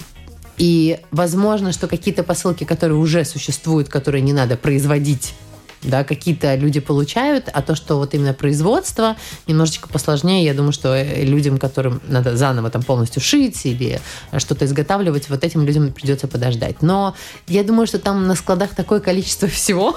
И 0.56 0.98
возможно, 1.12 1.72
что 1.72 1.86
какие-то 1.86 2.24
посылки, 2.24 2.64
которые 2.64 2.98
уже 2.98 3.24
существуют, 3.24 3.88
которые 3.88 4.22
не 4.22 4.32
надо 4.32 4.56
производить 4.56 5.34
да, 5.82 6.04
какие-то 6.04 6.54
люди 6.54 6.80
получают, 6.80 7.48
а 7.52 7.62
то, 7.62 7.74
что 7.74 7.96
вот 7.96 8.14
именно 8.14 8.34
производство 8.34 9.16
немножечко 9.46 9.88
посложнее, 9.88 10.44
я 10.44 10.54
думаю, 10.54 10.72
что 10.72 10.94
э, 10.94 11.24
людям, 11.24 11.58
которым 11.58 12.00
надо 12.08 12.36
заново 12.36 12.70
там 12.70 12.82
полностью 12.82 13.22
шить 13.22 13.64
или 13.64 14.00
что-то 14.36 14.64
изготавливать, 14.64 15.28
вот 15.28 15.44
этим 15.44 15.64
людям 15.64 15.92
придется 15.92 16.28
подождать. 16.28 16.82
Но 16.82 17.14
я 17.46 17.64
думаю, 17.64 17.86
что 17.86 17.98
там 17.98 18.26
на 18.26 18.34
складах 18.34 18.74
такое 18.74 19.00
количество 19.00 19.48
всего, 19.48 19.96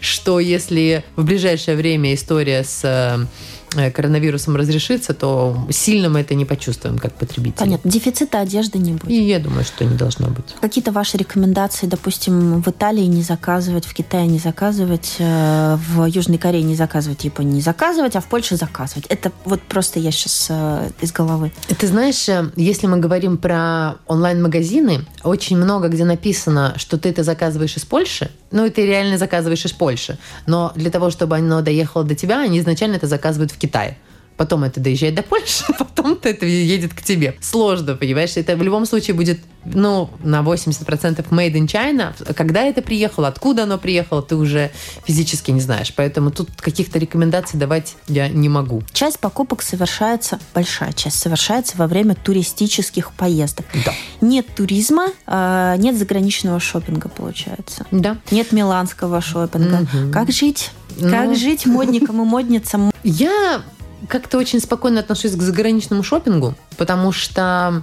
что 0.00 0.40
если 0.40 1.04
в 1.16 1.24
ближайшее 1.24 1.76
время 1.76 2.14
история 2.14 2.64
с 2.64 2.80
э, 2.84 3.02
Э, 3.02 3.26
коронавирусом 3.90 4.56
разрешится, 4.56 5.14
то 5.14 5.56
сильно 5.70 6.08
мы 6.08 6.20
это 6.20 6.34
не 6.34 6.44
почувствуем 6.44 6.98
как 6.98 7.14
потребители. 7.14 7.58
Понятно. 7.58 7.90
Дефицита 7.90 8.40
одежды 8.40 8.78
не 8.78 8.92
будет. 8.92 9.10
И 9.10 9.22
я 9.22 9.38
думаю, 9.38 9.64
что 9.64 9.84
не 9.84 9.96
должно 9.96 10.28
быть. 10.28 10.54
Какие-то 10.60 10.92
ваши 10.92 11.16
рекомендации, 11.16 11.86
допустим, 11.86 12.62
в 12.62 12.68
Италии 12.68 13.04
не 13.04 13.22
заказывать, 13.22 13.84
в 13.84 13.94
Китае 13.94 14.26
не 14.26 14.38
заказывать, 14.38 15.16
э, 15.18 15.76
в 15.88 16.04
Южной 16.06 16.38
Корее 16.38 16.62
не 16.62 16.76
заказывать, 16.76 17.20
в 17.20 17.24
Японии 17.24 17.54
не 17.54 17.60
заказывать, 17.60 18.16
а 18.16 18.20
в 18.20 18.26
Польше 18.26 18.56
заказывать? 18.56 19.06
Это 19.08 19.32
вот 19.44 19.60
просто 19.62 19.98
я 19.98 20.10
сейчас 20.10 20.46
э, 20.50 20.90
из 21.00 21.12
головы. 21.12 21.52
Ты 21.66 21.86
знаешь, 21.86 22.28
если 22.56 22.86
мы 22.86 22.98
говорим 22.98 23.36
про 23.36 23.96
онлайн-магазины, 24.06 25.06
очень 25.22 25.56
много 25.56 25.88
где 25.88 26.04
написано, 26.04 26.74
что 26.76 26.98
ты 26.98 27.10
это 27.10 27.22
заказываешь 27.22 27.76
из 27.76 27.84
Польши, 27.84 28.30
ну 28.52 28.66
и 28.66 28.70
ты 28.70 28.86
реально 28.86 29.18
заказываешь 29.18 29.64
из 29.64 29.72
Польши. 29.72 30.18
Но 30.46 30.72
для 30.74 30.90
того, 30.90 31.10
чтобы 31.10 31.36
оно 31.36 31.62
доехало 31.62 32.04
до 32.04 32.14
тебя, 32.14 32.40
они 32.40 32.58
изначально 32.58 32.96
это 32.96 33.06
заказывают 33.06 33.50
в 33.50 33.58
Китае 33.58 33.96
потом 34.42 34.64
это 34.64 34.80
доезжает 34.80 35.14
до 35.14 35.22
Польши, 35.22 35.64
потом 35.78 36.18
это 36.20 36.46
едет 36.46 36.94
к 36.94 37.02
тебе. 37.02 37.36
Сложно, 37.40 37.94
понимаешь? 37.94 38.36
Это 38.36 38.56
в 38.56 38.62
любом 38.62 38.86
случае 38.86 39.14
будет, 39.14 39.38
ну, 39.64 40.10
на 40.24 40.40
80% 40.40 41.28
made 41.30 41.52
in 41.52 41.66
China. 41.66 42.34
Когда 42.34 42.64
это 42.64 42.82
приехало, 42.82 43.28
откуда 43.28 43.62
оно 43.62 43.78
приехало, 43.78 44.20
ты 44.20 44.34
уже 44.34 44.72
физически 45.04 45.52
не 45.52 45.60
знаешь. 45.60 45.92
Поэтому 45.94 46.32
тут 46.32 46.48
каких-то 46.56 46.98
рекомендаций 46.98 47.56
давать 47.56 47.94
я 48.08 48.28
не 48.28 48.48
могу. 48.48 48.82
Часть 48.92 49.20
покупок 49.20 49.62
совершается, 49.62 50.40
большая 50.54 50.92
часть 50.92 51.20
совершается 51.20 51.76
во 51.76 51.86
время 51.86 52.16
туристических 52.16 53.12
поездок. 53.12 53.66
Да. 53.86 53.94
Нет 54.20 54.48
туризма, 54.56 55.06
а, 55.24 55.76
нет 55.76 55.96
заграничного 55.96 56.58
шопинга, 56.58 57.08
получается. 57.08 57.86
Да. 57.92 58.16
Нет 58.32 58.50
миланского 58.50 59.20
шопинга. 59.20 59.82
Угу. 59.82 60.12
Как 60.12 60.32
жить? 60.32 60.72
Как 61.00 61.26
ну... 61.26 61.36
жить 61.36 61.64
модникам 61.64 62.20
и 62.22 62.24
модницам? 62.24 62.92
Я 63.04 63.62
как-то 64.12 64.36
очень 64.36 64.60
спокойно 64.60 65.00
отношусь 65.00 65.32
к 65.32 65.40
заграничному 65.40 66.02
шопингу, 66.02 66.54
потому 66.76 67.12
что 67.12 67.82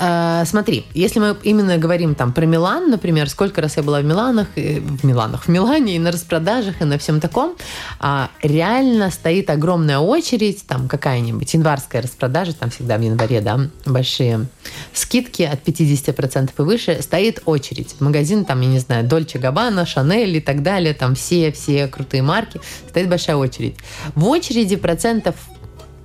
Э, 0.00 0.44
смотри, 0.46 0.86
если 0.94 1.20
мы 1.20 1.36
именно 1.42 1.76
говорим 1.76 2.14
там 2.14 2.32
про 2.32 2.46
Милан, 2.46 2.90
например, 2.90 3.28
сколько 3.28 3.60
раз 3.60 3.76
я 3.76 3.82
была 3.82 4.00
в 4.00 4.04
Миланах, 4.04 4.48
в 4.56 5.04
Миланах, 5.04 5.44
в 5.44 5.48
Милане 5.48 5.96
и 5.96 5.98
на 5.98 6.10
распродажах 6.10 6.80
и 6.80 6.84
на 6.84 6.98
всем 6.98 7.20
таком, 7.20 7.54
а, 7.98 8.30
реально 8.42 9.10
стоит 9.10 9.50
огромная 9.50 9.98
очередь, 9.98 10.66
там 10.66 10.88
какая-нибудь 10.88 11.52
январская 11.52 12.00
распродажа, 12.00 12.54
там 12.54 12.70
всегда 12.70 12.96
в 12.96 13.02
январе, 13.02 13.42
да, 13.42 13.60
большие 13.84 14.46
скидки 14.94 15.42
от 15.42 15.62
50% 15.62 16.50
и 16.56 16.62
выше, 16.62 17.02
стоит 17.02 17.42
очередь. 17.44 18.00
Магазин, 18.00 18.46
там, 18.46 18.62
я 18.62 18.68
не 18.68 18.78
знаю, 18.78 19.06
Дольче 19.06 19.38
Габбана, 19.38 19.84
Шанель 19.84 20.36
и 20.36 20.40
так 20.40 20.62
далее, 20.62 20.94
там 20.94 21.14
все-все 21.14 21.86
крутые 21.88 22.22
марки, 22.22 22.58
стоит 22.88 23.08
большая 23.10 23.36
очередь. 23.36 23.76
В 24.14 24.26
очереди 24.26 24.76
процентов 24.76 25.34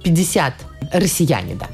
50 0.04 0.54
россияне, 0.92 1.56
да. 1.56 1.70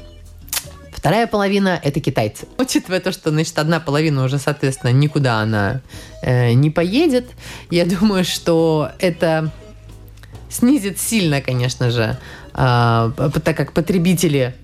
Вторая 1.02 1.26
половина– 1.26 1.80
это 1.82 1.98
китайцы. 1.98 2.46
Учитывая 2.58 3.00
то, 3.00 3.10
что, 3.10 3.30
значит, 3.30 3.58
одна 3.58 3.80
половина 3.80 4.22
уже, 4.22 4.38
соответственно, 4.38 4.92
никуда 4.92 5.40
она 5.40 5.80
э, 6.22 6.52
не 6.52 6.70
поедет, 6.70 7.26
я 7.70 7.84
думаю, 7.84 8.22
что 8.22 8.88
это 9.00 9.50
снизит 10.48 11.00
сильно, 11.00 11.40
конечно 11.40 11.90
же, 11.90 12.16
э, 12.54 13.10
так 13.44 13.56
как 13.56 13.72
потребители 13.72 14.54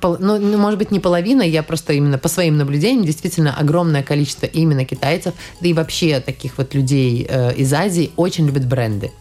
ну, 0.00 0.38
ну, 0.38 0.56
может 0.56 0.78
быть, 0.78 0.92
не 0.92 0.98
половина, 0.98 1.42
я 1.42 1.62
просто 1.62 1.92
именно 1.92 2.16
по 2.16 2.28
своим 2.28 2.56
наблюдениям, 2.56 3.04
действительно 3.04 3.54
огромное 3.54 4.02
количество 4.02 4.46
именно 4.46 4.86
китайцев, 4.86 5.34
да 5.60 5.68
и 5.68 5.74
вообще 5.74 6.20
таких 6.20 6.56
вот 6.56 6.72
людей 6.72 7.26
э, 7.28 7.52
из 7.54 7.70
Азии 7.70 8.12
очень 8.16 8.46
любят 8.46 8.66
бренды. 8.66 9.12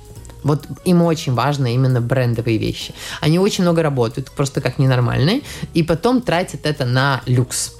Вот 0.43 0.65
им 0.85 1.01
очень 1.01 1.33
важно 1.33 1.73
именно 1.73 2.01
брендовые 2.01 2.57
вещи. 2.57 2.93
Они 3.19 3.39
очень 3.39 3.63
много 3.63 3.83
работают, 3.83 4.31
просто 4.31 4.61
как 4.61 4.79
ненормальные, 4.79 5.41
и 5.73 5.83
потом 5.83 6.21
тратят 6.21 6.65
это 6.65 6.85
на 6.85 7.21
люкс. 7.25 7.75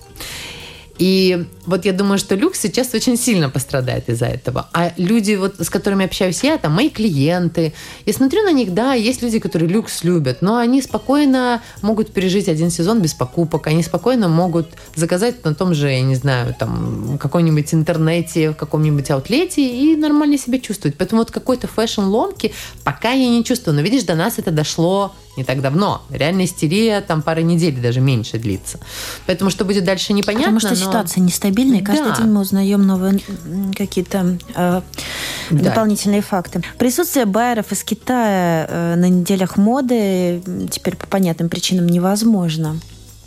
И 0.98 1.48
вот 1.66 1.86
я 1.86 1.94
думаю, 1.94 2.18
что 2.18 2.36
люкс 2.36 2.60
сейчас 2.60 2.94
очень 2.94 3.18
сильно 3.18 3.50
пострадает 3.50 4.10
из-за 4.10 4.26
этого. 4.26 4.68
А 4.74 4.94
люди, 4.98 5.36
вот, 5.36 5.56
с 5.60 5.70
которыми 5.70 6.06
общаюсь 6.06 6.44
я, 6.44 6.58
там 6.58 6.74
мои 6.74 6.90
клиенты, 6.90 7.74
я 8.06 8.14
смотрю 8.14 8.44
на 8.44 8.52
них, 8.52 8.74
да, 8.74 8.94
есть 8.94 9.22
люди, 9.22 9.40
которые 9.40 9.70
люкс 9.70 10.04
любят, 10.04 10.42
но 10.42 10.58
они 10.58 10.82
спокойно 10.82 11.62
могут 11.82 12.12
пережить 12.12 12.50
один 12.50 12.70
сезон 12.70 13.02
без 13.02 13.14
покупок, 13.14 13.68
они 13.68 13.84
спокойно 13.84 14.28
могут 14.28 14.70
заказать 14.96 15.44
на 15.46 15.56
том 15.56 15.74
же, 15.74 15.90
я 15.90 16.02
не 16.02 16.16
знаю, 16.16 16.56
там, 16.58 17.18
каком-нибудь 17.22 17.74
интернете, 17.74 18.52
в 18.52 18.56
каком-нибудь 18.56 19.10
аутлете 19.12 19.62
и 19.62 19.96
нормально 19.96 20.38
себя 20.38 20.60
чувствовать. 20.60 20.98
Поэтому 20.98 21.22
вот 21.22 21.32
какой-то 21.32 21.68
fashion-ломки 21.68 22.54
пока 22.84 23.12
я 23.12 23.30
не 23.30 23.44
чувствую. 23.44 23.76
Но 23.76 23.82
видишь, 23.82 24.04
до 24.04 24.16
нас 24.16 24.40
это 24.40 24.52
дошло 24.52 25.14
не 25.38 25.44
так 25.44 25.62
давно. 25.62 26.02
Реальная 26.10 26.46
истерия 26.46 27.00
там 27.02 27.22
пара 27.22 27.42
недель, 27.42 27.80
даже 27.80 28.02
меньше 28.02 28.38
длится. 28.38 28.80
Поэтому 29.28 29.50
что 29.50 29.64
будет 29.64 29.86
дальше 29.86 30.14
непонятно. 30.14 30.60
Потому 30.60 30.76
что 30.76 30.86
но... 30.86 30.92
ситуация 30.92 31.22
нестабильная, 31.52 31.82
каждый 31.84 32.12
да. 32.12 32.18
день 32.18 32.28
мы 32.28 32.42
узнаем 32.42 32.86
новые 32.86 33.20
какие-то 33.76 34.38
э, 34.56 34.82
да. 35.52 35.64
дополнительные 35.64 36.22
факты. 36.22 36.62
Присутствие 36.78 37.26
байеров 37.26 37.72
из 37.72 37.84
Китая 37.84 38.66
э, 38.68 38.96
на 38.96 39.10
неделях 39.10 39.58
моды 39.58 40.42
теперь 40.72 40.96
по 40.96 41.08
понятным 41.08 41.50
причинам 41.50 41.88
невозможно. 41.88 42.78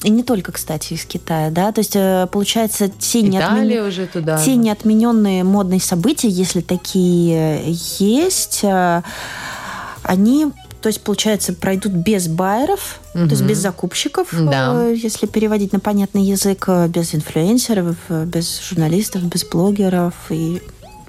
И 0.02 0.10
не 0.10 0.22
только, 0.22 0.52
кстати, 0.52 0.92
из 0.92 1.04
Китая, 1.06 1.50
да, 1.50 1.72
то 1.72 1.78
есть 1.78 1.96
э, 1.96 2.26
получается 2.30 2.88
те, 2.88 3.22
неотмен... 3.22 3.86
уже 3.86 4.06
туда, 4.06 4.42
те 4.42 4.54
неотмененные 4.56 5.44
модные 5.44 5.80
события, 5.80 6.28
если 6.28 6.60
такие 6.60 7.62
есть, 7.98 8.60
э, 8.64 9.02
они 10.02 10.52
то 10.84 10.88
есть, 10.88 11.00
получается, 11.00 11.54
пройдут 11.54 11.92
без 11.92 12.28
байеров, 12.28 13.00
угу. 13.14 13.24
то 13.24 13.30
есть 13.30 13.42
без 13.42 13.56
закупщиков, 13.56 14.28
да. 14.32 14.74
Э, 14.74 14.94
если 14.94 15.26
переводить 15.26 15.72
на 15.72 15.80
понятный 15.80 16.24
язык, 16.24 16.64
э, 16.66 16.88
без 16.88 17.14
инфлюенсеров, 17.14 17.96
э, 18.10 18.26
без 18.26 18.60
журналистов, 18.60 19.22
без 19.22 19.46
блогеров. 19.46 20.12
И 20.28 20.60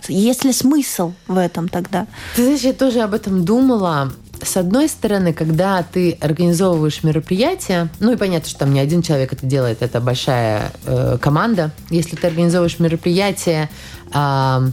есть 0.07 0.45
ли 0.45 0.53
смысл 0.53 1.11
в 1.27 1.37
этом 1.37 1.67
тогда? 1.67 2.07
Ты 2.37 2.43
знаешь, 2.43 2.61
я 2.61 2.71
тоже 2.71 3.01
об 3.01 3.13
этом 3.13 3.43
думала. 3.43 4.13
С 4.41 4.55
одной 4.55 4.87
стороны, 4.87 5.33
когда 5.33 5.83
ты 5.83 6.17
организовываешь 6.21 7.03
мероприятие, 7.03 7.89
ну 7.99 8.13
и 8.13 8.15
понятно, 8.15 8.47
что 8.47 8.59
там 8.59 8.73
не 8.73 8.79
один 8.79 9.01
человек 9.01 9.33
это 9.33 9.45
делает, 9.45 9.81
это 9.81 9.99
большая 9.99 10.71
э, 10.85 11.17
команда. 11.19 11.71
Если 11.89 12.15
ты 12.15 12.27
организовываешь 12.27 12.79
мероприятие 12.79 13.69
э, 14.13 14.69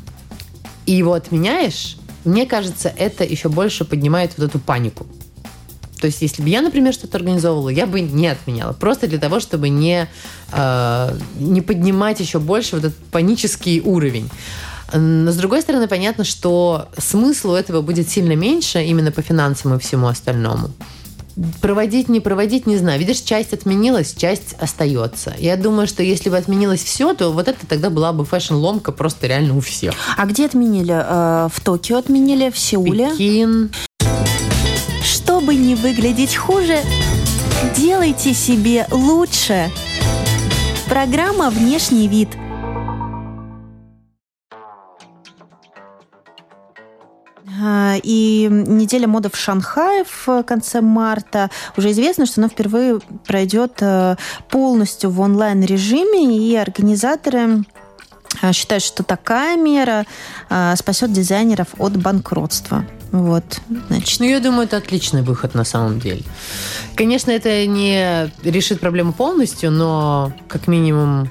и 0.87 0.93
его 0.93 1.15
отменяешь, 1.15 1.97
мне 2.25 2.47
кажется, 2.47 2.93
это 2.97 3.25
еще 3.25 3.49
больше 3.49 3.85
поднимает 3.85 4.33
вот 4.37 4.49
эту 4.49 4.59
панику. 4.59 5.07
То 6.01 6.07
есть, 6.07 6.21
если 6.21 6.43
бы 6.43 6.49
я, 6.49 6.63
например, 6.63 6.93
что-то 6.93 7.17
организовывала, 7.17 7.69
я 7.69 7.87
бы 7.87 8.01
не 8.01 8.27
отменяла. 8.27 8.73
Просто 8.73 9.07
для 9.07 9.19
того, 9.19 9.39
чтобы 9.39 9.69
не, 9.69 10.09
э, 10.51 11.19
не 11.39 11.61
поднимать 11.61 12.19
еще 12.19 12.41
больше 12.41 12.75
вот 12.75 12.87
этот 12.87 12.99
панический 13.13 13.81
уровень. 13.81 14.29
Но, 14.93 15.31
с 15.31 15.37
другой 15.37 15.63
стороны, 15.63 15.87
понятно, 15.87 16.25
что 16.25 16.89
смысл 16.99 17.53
у 17.53 17.55
этого 17.55 17.83
будет 17.83 18.09
сильно 18.09 18.35
меньше 18.35 18.83
именно 18.83 19.13
по 19.13 19.23
финансам 19.23 19.75
и 19.75 19.79
всему 19.79 20.09
остальному. 20.09 20.73
Проводить, 21.61 22.09
не 22.09 22.21
проводить, 22.21 22.67
не 22.67 22.77
знаю. 22.77 22.99
Видишь, 22.99 23.21
часть 23.21 23.53
отменилась, 23.53 24.15
часть 24.15 24.55
остается. 24.59 25.35
Я 25.39 25.57
думаю, 25.57 25.87
что 25.87 26.03
если 26.03 26.31
бы 26.31 26.37
отменилось 26.37 26.83
все, 26.83 27.15
то 27.15 27.31
вот 27.31 27.49
это 27.49 27.67
тогда 27.67 27.91
была 27.91 28.13
бы 28.13 28.25
fashion-ломка 28.25 28.93
просто 28.93 29.27
реально 29.27 29.57
у 29.57 29.61
всех. 29.61 29.95
А 30.17 30.27
где 30.27 30.47
отменили? 30.47 30.95
Э, 30.95 31.49
в 31.53 31.61
Токио 31.61 31.99
отменили, 31.99 32.51
в 32.51 32.59
Сеуле? 32.59 33.11
Пекин. 33.11 33.73
Чтобы 35.03 35.55
не 35.55 35.75
выглядеть 35.75 36.37
хуже, 36.37 36.79
делайте 37.77 38.35
себе 38.35 38.87
лучше. 38.91 39.71
Программа 40.89 41.51
«Внешний 41.51 42.09
вид»– 42.09 42.29
и 48.03 48.49
неделя 48.51 49.07
моды 49.07 49.31
в 49.31 49.37
Шанхае 49.37 50.05
в 50.05 50.43
конце 50.43 50.81
марта. 50.81 51.51
Уже 51.77 51.91
известно, 51.91 52.27
что 52.27 52.41
она 52.41 52.49
впервые 52.49 53.01
пройдет 53.27 53.75
э, 53.81 54.17
полностью 54.49 55.11
в 55.11 55.21
онлайн-режиме, 55.21 56.39
и 56.39 56.57
организаторы 56.57 57.65
э, 58.43 58.53
считают, 58.53 58.83
что 58.83 59.03
такая 59.03 59.57
мера 59.57 60.07
э, 60.51 60.75
спасет 60.77 61.13
дизайнеров 61.13 61.69
от 61.79 61.97
банкротства. 61.97 62.85
Вот, 63.13 63.45
значит. 63.89 64.21
Ну, 64.21 64.27
я 64.27 64.41
думаю, 64.41 64.65
это 64.65 64.79
отличный 64.79 65.23
выход 65.23 65.55
на 65.55 65.65
самом 65.65 66.01
деле. 66.01 66.23
Конечно, 66.95 67.31
это 67.31 67.67
не 67.67 68.31
решит 68.43 68.81
проблему 68.81 69.13
полностью, 69.13 69.71
но 69.71 70.33
как 70.49 70.67
минимум 70.67 71.31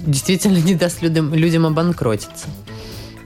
действительно 0.00 0.58
не 0.64 0.74
даст 0.74 1.02
людям, 1.02 1.34
людям 1.34 1.66
обанкротиться. 1.66 2.46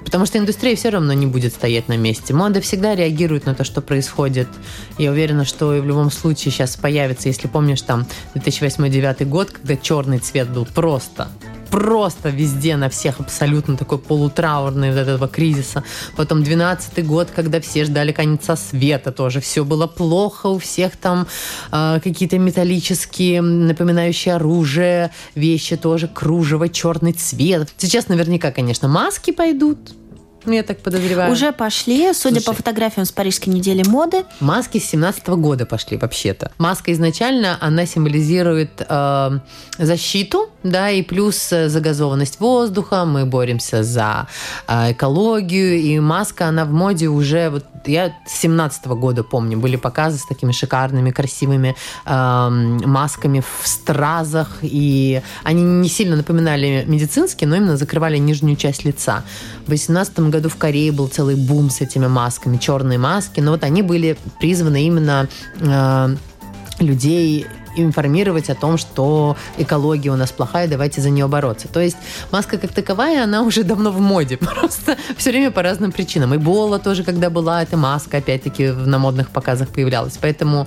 Потому 0.08 0.24
что 0.24 0.38
индустрия 0.38 0.74
все 0.74 0.88
равно 0.88 1.12
не 1.12 1.26
будет 1.26 1.52
стоять 1.52 1.88
на 1.88 1.98
месте. 1.98 2.32
Мода 2.32 2.62
всегда 2.62 2.94
реагирует 2.94 3.44
на 3.44 3.54
то, 3.54 3.62
что 3.62 3.82
происходит. 3.82 4.48
Я 4.96 5.10
уверена, 5.10 5.44
что 5.44 5.74
и 5.74 5.80
в 5.80 5.84
любом 5.84 6.10
случае 6.10 6.50
сейчас 6.50 6.78
появится, 6.78 7.28
если 7.28 7.46
помнишь, 7.46 7.82
там 7.82 8.06
2008-2009 8.34 9.26
год, 9.26 9.50
когда 9.50 9.76
черный 9.76 10.18
цвет 10.18 10.48
был 10.48 10.64
просто 10.64 11.28
просто 11.70 12.28
везде, 12.30 12.76
на 12.76 12.88
всех 12.88 13.20
абсолютно 13.20 13.76
такой 13.76 13.98
полутраурный 13.98 14.90
вот 14.90 14.98
этого 14.98 15.28
кризиса. 15.28 15.82
Потом 16.16 16.42
12 16.42 17.06
год, 17.06 17.28
когда 17.34 17.60
все 17.60 17.84
ждали 17.84 18.12
конца 18.12 18.56
света 18.56 19.12
тоже. 19.12 19.40
Все 19.40 19.64
было 19.64 19.86
плохо, 19.86 20.46
у 20.46 20.58
всех 20.58 20.96
там 20.96 21.26
э, 21.72 22.00
какие-то 22.02 22.38
металлические, 22.38 23.42
напоминающие 23.42 24.34
оружие, 24.34 25.10
вещи 25.34 25.76
тоже, 25.76 26.08
кружево, 26.08 26.68
черный 26.68 27.12
цвет. 27.12 27.68
Сейчас 27.76 28.08
наверняка, 28.08 28.50
конечно, 28.50 28.88
маски 28.88 29.32
пойдут, 29.32 29.78
ну, 30.44 30.54
я 30.54 30.62
так 30.62 30.80
подозреваю. 30.80 31.30
Уже 31.32 31.52
пошли, 31.52 32.12
судя 32.14 32.40
Слушай, 32.40 32.46
по 32.46 32.52
фотографиям 32.54 33.04
с 33.04 33.12
Парижской 33.12 33.52
недели 33.52 33.82
моды. 33.86 34.24
Маски 34.40 34.78
с 34.78 34.84
17 34.86 35.24
-го 35.28 35.36
года 35.36 35.66
пошли 35.66 35.96
вообще-то. 35.98 36.52
Маска 36.58 36.92
изначально, 36.92 37.58
она 37.60 37.86
символизирует 37.86 38.70
э, 38.80 39.38
защиту, 39.78 40.47
да, 40.62 40.90
и 40.90 41.02
плюс 41.02 41.52
э, 41.52 41.68
загазованность 41.68 42.40
воздуха. 42.40 43.04
Мы 43.04 43.24
боремся 43.24 43.82
за 43.82 44.26
э, 44.66 44.92
экологию, 44.92 45.76
и 45.76 46.00
маска, 46.00 46.48
она 46.48 46.64
в 46.64 46.72
моде 46.72 47.08
уже, 47.08 47.50
вот 47.50 47.64
я 47.86 48.12
с 48.26 48.40
17 48.40 48.86
-го 48.86 48.96
года 48.96 49.22
помню, 49.22 49.58
были 49.58 49.76
показы 49.76 50.18
с 50.18 50.26
такими 50.26 50.52
шикарными, 50.52 51.12
красивыми 51.12 51.76
э, 52.06 52.48
масками 52.50 53.40
в 53.40 53.66
стразах, 53.68 54.58
и 54.62 55.22
они 55.44 55.62
не 55.62 55.88
сильно 55.88 56.16
напоминали 56.16 56.84
медицинские, 56.88 57.48
но 57.48 57.56
именно 57.56 57.76
закрывали 57.76 58.18
нижнюю 58.18 58.56
часть 58.56 58.84
лица. 58.84 59.22
В 59.66 59.70
18 59.70 60.18
году 60.30 60.48
в 60.48 60.56
Корее 60.56 60.90
был 60.90 61.08
целый 61.08 61.36
бум 61.36 61.70
с 61.70 61.80
этими 61.80 62.08
масками, 62.08 62.56
черные 62.56 62.98
маски, 62.98 63.40
но 63.40 63.52
вот 63.52 63.62
они 63.62 63.82
были 63.82 64.16
призваны 64.40 64.82
именно 64.82 65.28
э, 65.60 66.16
людей 66.80 67.46
информировать 67.76 68.50
о 68.50 68.54
том, 68.54 68.78
что 68.78 69.36
экология 69.56 70.10
у 70.10 70.16
нас 70.16 70.30
плохая, 70.30 70.68
давайте 70.68 71.00
за 71.00 71.10
нее 71.10 71.28
бороться. 71.28 71.68
То 71.68 71.80
есть 71.80 71.96
маска 72.30 72.58
как 72.58 72.72
таковая, 72.72 73.24
она 73.24 73.42
уже 73.42 73.64
давно 73.64 73.90
в 73.90 74.00
моде, 74.00 74.36
просто 74.38 74.96
все 75.16 75.30
время 75.30 75.50
по 75.50 75.62
разным 75.62 75.92
причинам. 75.92 76.34
И 76.34 76.38
Бола 76.38 76.78
тоже, 76.78 77.04
когда 77.04 77.30
была 77.30 77.62
эта 77.62 77.76
маска, 77.76 78.18
опять-таки 78.18 78.68
на 78.68 78.98
модных 78.98 79.30
показах 79.30 79.68
появлялась. 79.68 80.18
Поэтому 80.20 80.66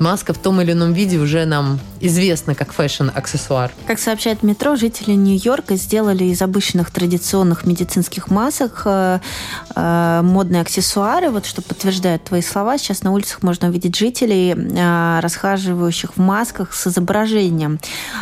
маска 0.00 0.32
в 0.32 0.38
том 0.38 0.60
или 0.60 0.72
ином 0.72 0.92
виде 0.92 1.18
уже 1.18 1.44
нам 1.44 1.78
известна 2.00 2.54
как 2.54 2.72
fashion-аксессуар. 2.72 3.70
Как 3.86 3.98
сообщает 3.98 4.42
метро, 4.42 4.76
жители 4.76 5.12
Нью-Йорка 5.12 5.76
сделали 5.76 6.24
из 6.24 6.40
обычных 6.42 6.90
традиционных 6.90 7.66
медицинских 7.66 8.30
масок 8.30 8.82
э, 8.86 9.20
э, 9.76 10.20
модные 10.22 10.62
аксессуары. 10.62 11.30
Вот 11.30 11.46
что 11.46 11.62
подтверждает 11.62 12.24
твои 12.24 12.42
слова. 12.42 12.78
Сейчас 12.78 13.02
на 13.02 13.12
улицах 13.12 13.42
можно 13.42 13.68
увидеть 13.68 13.96
жителей, 13.96 14.54
э, 14.54 15.20
расхаживающих 15.20 16.16
в 16.16 16.20
масках 16.20 16.72
с 16.74 16.86
изображением 16.86 17.78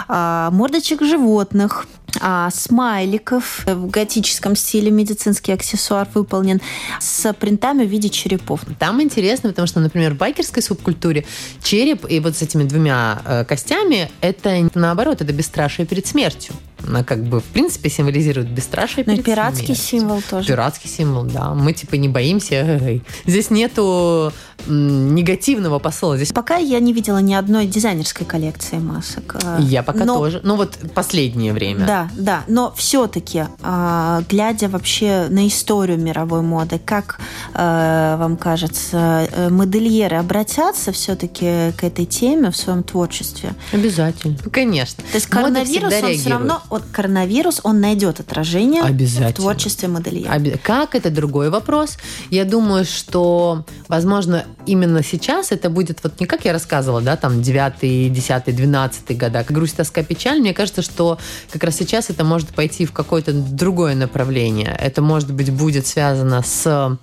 э, 0.09 0.49
мордочек 0.51 1.03
животных, 1.03 1.87
а, 2.21 2.51
смайликов 2.51 3.65
в 3.67 3.89
готическом 3.89 4.57
стиле 4.57 4.91
медицинский 4.91 5.53
аксессуар 5.53 6.09
выполнен 6.15 6.61
с 7.01 7.33
принтами 7.35 7.85
в 7.85 7.89
виде 7.89 8.09
черепов. 8.09 8.61
Там 8.79 9.03
интересно, 9.03 9.51
потому 9.51 9.67
что, 9.67 9.81
например, 9.81 10.15
в 10.15 10.17
байкерской 10.17 10.63
субкультуре 10.63 11.27
череп 11.63 12.07
и 12.09 12.21
вот 12.21 12.37
с 12.37 12.43
этими 12.43 12.65
двумя 12.65 13.23
э, 13.25 13.45
костями 13.45 14.11
это 14.21 14.69
наоборот, 14.75 15.21
это 15.21 15.33
бесстрашие 15.33 15.87
перед 15.87 16.07
смертью. 16.07 16.55
Она 16.87 17.05
как 17.05 17.25
бы, 17.25 17.41
в 17.41 17.45
принципе, 17.45 17.91
символизирует 17.91 18.49
бесстрашие 18.51 19.05
Ну, 19.07 19.17
пиратский 19.21 19.75
смертью. 19.75 19.85
символ 19.85 20.23
тоже. 20.29 20.49
Пиратский 20.49 20.89
символ, 20.89 21.25
да. 21.25 21.55
Мы, 21.55 21.73
типа, 21.73 21.97
не 21.97 22.09
боимся. 22.09 23.01
Здесь 23.27 23.51
нету 23.51 24.33
негативного 24.67 25.79
посола. 25.79 26.17
Здесь... 26.17 26.33
Пока 26.33 26.57
я 26.57 26.81
не 26.81 26.93
видела 26.93 27.19
ни 27.19 27.35
одной 27.35 27.67
дизайнерской 27.67 28.27
коллекции 28.27 28.77
масок. 28.79 29.37
Э, 29.43 29.59
я 29.61 29.83
пока 29.83 30.05
но... 30.05 30.17
тоже. 30.17 30.41
Ну, 30.43 30.57
вот 30.57 30.79
последнее 30.95 31.53
время. 31.53 31.87
Да, 31.87 32.11
да. 32.17 32.45
Но 32.49 32.73
все-таки, 32.77 33.45
а, 33.63 34.23
глядя 34.29 34.69
вообще 34.69 35.27
на 35.29 35.47
историю 35.47 35.99
мировой 35.99 36.43
моды, 36.43 36.81
как 36.85 37.21
вам 37.59 38.37
кажется, 38.37 39.29
э, 39.33 39.49
модельеры 39.49 40.17
обратятся 40.17 40.93
все-таки 40.93 41.73
к 41.77 41.83
этой 41.83 42.05
теме 42.05 42.51
в 42.51 42.57
своем 42.57 42.85
творчестве? 42.85 43.55
Обязательно. 43.73 44.37
Конечно. 44.53 45.03
То 45.11 45.17
есть 45.17 45.27
коронавирус, 45.27 45.93
он 46.03 46.15
все 46.15 46.31
равно 46.31 46.63
вот 46.71 46.85
коронавирус, 46.93 47.61
он 47.65 47.81
найдет 47.81 48.21
отражение 48.21 48.83
в 48.83 49.33
творчестве 49.33 49.89
модельера. 49.89 50.33
Обе... 50.33 50.59
Как 50.63 50.95
это 50.95 51.11
другой 51.11 51.51
вопрос. 51.51 51.99
Я 52.31 52.45
думаю, 52.45 52.85
что, 52.85 53.65
возможно, 53.89 54.45
именно 54.67 55.03
сейчас 55.03 55.51
это 55.51 55.69
будет 55.69 56.03
вот 56.05 56.21
не 56.21 56.27
как 56.27 56.45
я 56.45 56.53
рассказывала, 56.53 57.01
да, 57.01 57.17
там 57.17 57.43
9, 57.43 58.13
10, 58.13 58.57
12 58.57 59.19
года, 59.19 59.43
как 59.43 59.51
грусть, 59.51 59.77
тоска, 59.77 60.05
печаль. 60.05 60.39
Мне 60.39 60.55
кажется, 60.55 60.83
что 60.83 61.19
как 61.51 61.65
раз 61.65 61.77
сейчас 61.77 62.09
это 62.11 62.23
может 62.23 62.51
пойти 62.51 62.87
в 62.87 62.93
какое-то 62.93 63.33
другое 63.33 63.97
направление. 63.97 64.77
Это, 64.81 65.03
может 65.03 65.33
быть, 65.33 65.51
будет 65.51 65.89
связано 65.89 66.43
с 66.43 66.99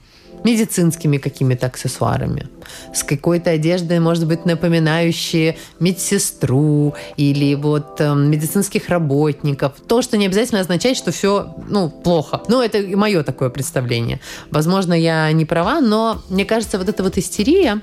медицинскими 0.46 1.18
какими-то 1.18 1.66
аксессуарами, 1.66 2.48
с 2.94 3.04
какой-то 3.04 3.50
одеждой, 3.50 4.00
может 4.00 4.28
быть, 4.28 4.46
напоминающей 4.46 5.58
медсестру 5.80 6.94
или 7.18 7.56
вот 7.56 8.00
э, 8.00 8.14
медицинских 8.14 8.90
работников. 8.90 9.74
То, 9.88 10.04
что 10.04 10.18
не 10.18 10.28
обязательно 10.28 10.62
означает, 10.62 10.98
что 10.98 11.12
все, 11.12 11.56
ну, 11.68 11.90
плохо. 11.90 12.44
Ну, 12.48 12.62
это 12.62 12.78
мое 12.96 13.24
такое 13.24 13.50
представление. 13.50 14.20
Возможно, 14.52 14.94
я 14.94 15.32
не 15.32 15.46
права, 15.46 15.82
но 15.82 16.22
мне 16.30 16.46
кажется, 16.46 16.78
вот 16.78 16.90
эта 16.90 17.02
вот 17.02 17.18
истерия, 17.18 17.82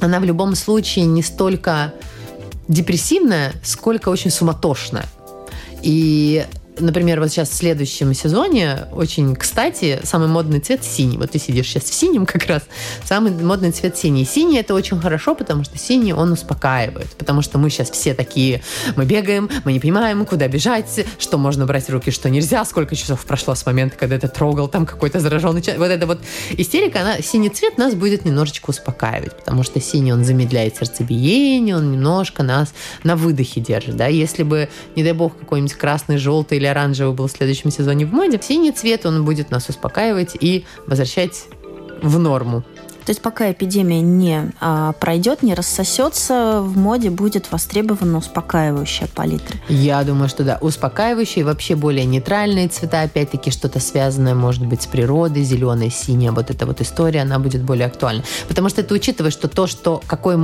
она 0.00 0.20
в 0.20 0.24
любом 0.24 0.54
случае 0.54 1.04
не 1.04 1.22
столько 1.22 1.92
депрессивная, 2.66 3.52
сколько 3.62 4.08
очень 4.08 4.30
суматошная. 4.30 5.06
И 5.82 6.46
например, 6.78 7.20
вот 7.20 7.30
сейчас 7.30 7.50
в 7.50 7.54
следующем 7.54 8.14
сезоне 8.14 8.86
очень, 8.92 9.36
кстати, 9.36 10.00
самый 10.02 10.28
модный 10.28 10.60
цвет 10.60 10.84
синий. 10.84 11.16
Вот 11.18 11.30
ты 11.30 11.38
сидишь 11.38 11.68
сейчас 11.68 11.84
в 11.84 11.94
синем 11.94 12.26
как 12.26 12.46
раз. 12.46 12.62
Самый 13.04 13.32
модный 13.32 13.70
цвет 13.70 13.96
синий. 13.96 14.24
Синий 14.24 14.58
это 14.58 14.74
очень 14.74 15.00
хорошо, 15.00 15.34
потому 15.34 15.64
что 15.64 15.78
синий 15.78 16.12
он 16.12 16.32
успокаивает. 16.32 17.08
Потому 17.16 17.42
что 17.42 17.58
мы 17.58 17.70
сейчас 17.70 17.90
все 17.90 18.14
такие, 18.14 18.62
мы 18.96 19.04
бегаем, 19.04 19.48
мы 19.64 19.72
не 19.72 19.80
понимаем, 19.80 20.24
куда 20.24 20.48
бежать, 20.48 21.06
что 21.18 21.38
можно 21.38 21.66
брать 21.66 21.86
в 21.86 21.90
руки, 21.90 22.10
что 22.10 22.30
нельзя, 22.30 22.64
сколько 22.64 22.96
часов 22.96 23.24
прошло 23.24 23.54
с 23.54 23.64
момента, 23.66 23.96
когда 23.96 24.18
ты 24.18 24.28
трогал 24.28 24.68
там 24.68 24.86
какой-то 24.86 25.20
зараженный 25.20 25.62
человек. 25.62 25.80
Вот 25.80 25.90
эта 25.90 26.06
вот 26.06 26.20
истерика, 26.56 27.00
она, 27.00 27.18
синий 27.20 27.50
цвет 27.50 27.78
нас 27.78 27.94
будет 27.94 28.24
немножечко 28.24 28.70
успокаивать, 28.70 29.36
потому 29.36 29.62
что 29.62 29.80
синий 29.80 30.12
он 30.12 30.24
замедляет 30.24 30.76
сердцебиение, 30.76 31.76
он 31.76 31.92
немножко 31.92 32.42
нас 32.42 32.72
на 33.02 33.16
выдохе 33.16 33.60
держит. 33.60 33.96
Да? 33.96 34.06
Если 34.06 34.42
бы, 34.42 34.68
не 34.96 35.02
дай 35.02 35.12
бог, 35.12 35.38
какой-нибудь 35.38 35.74
красный, 35.74 36.18
желтый 36.18 36.58
или 36.64 36.70
оранжевый 36.70 37.14
был 37.14 37.26
в 37.26 37.30
следующем 37.30 37.70
сезоне 37.70 38.06
в 38.06 38.12
моде, 38.12 38.40
синий 38.42 38.72
цвет, 38.72 39.04
он 39.04 39.24
будет 39.24 39.50
нас 39.50 39.68
успокаивать 39.68 40.34
и 40.40 40.64
возвращать 40.86 41.44
в 42.02 42.18
норму. 42.18 42.64
То 43.04 43.10
есть 43.10 43.20
пока 43.20 43.52
эпидемия 43.52 44.00
не 44.00 44.52
а, 44.60 44.92
пройдет, 44.92 45.42
не 45.42 45.54
рассосется, 45.54 46.60
в 46.62 46.76
моде 46.76 47.10
будет 47.10 47.52
востребована 47.52 48.18
успокаивающая 48.18 49.08
палитра. 49.08 49.58
Я 49.68 50.02
думаю, 50.04 50.28
что 50.28 50.42
да. 50.42 50.58
Успокаивающие 50.60 51.44
вообще 51.44 51.74
более 51.74 52.06
нейтральные 52.06 52.68
цвета, 52.68 53.02
опять-таки 53.02 53.50
что-то 53.50 53.78
связанное, 53.78 54.34
может 54.34 54.64
быть, 54.66 54.82
с 54.82 54.86
природой, 54.86 55.42
зеленый, 55.42 55.90
синий. 55.90 56.30
Вот 56.30 56.50
эта 56.50 56.64
вот 56.64 56.80
история, 56.80 57.22
она 57.22 57.38
будет 57.38 57.62
более 57.62 57.86
актуальна. 57.86 58.24
Потому 58.48 58.70
что 58.70 58.80
это 58.80 58.94
учитывая, 58.94 59.30
что 59.30 59.48
то, 59.48 59.66
что 59.66 60.02
какой 60.06 60.38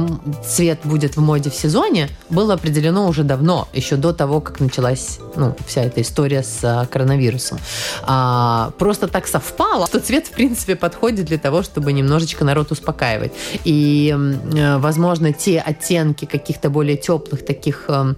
цвет 0.46 0.81
будет 0.85 1.16
в 1.16 1.20
моде 1.20 1.51
в 1.51 1.55
сезоне, 1.55 2.09
было 2.29 2.55
определено 2.55 3.09
уже 3.09 3.25
давно, 3.25 3.68
еще 3.73 3.96
до 3.96 4.12
того, 4.12 4.40
как 4.40 4.61
началась 4.61 5.18
ну, 5.37 5.57
вся 5.66 5.83
эта 5.83 6.03
история 6.03 6.42
с 6.42 6.61
а, 6.62 6.87
коронавирусом. 6.87 7.59
А, 8.03 8.73
просто 8.79 9.09
так 9.09 9.27
совпало, 9.27 9.87
что 9.87 10.01
цвет, 10.01 10.27
в 10.27 10.33
принципе, 10.33 10.77
подходит 10.77 11.27
для 11.27 11.38
того, 11.38 11.62
чтобы 11.62 11.92
немножечко 11.92 12.44
народ 12.50 12.72
успокаивать. 12.72 13.32
И, 13.64 14.14
э, 14.54 14.78
возможно, 14.78 15.32
те 15.32 15.60
оттенки 15.60 16.26
каких-то 16.26 16.70
более 16.70 16.96
теплых, 16.96 17.44
таких, 17.44 17.84
э, 17.88 18.14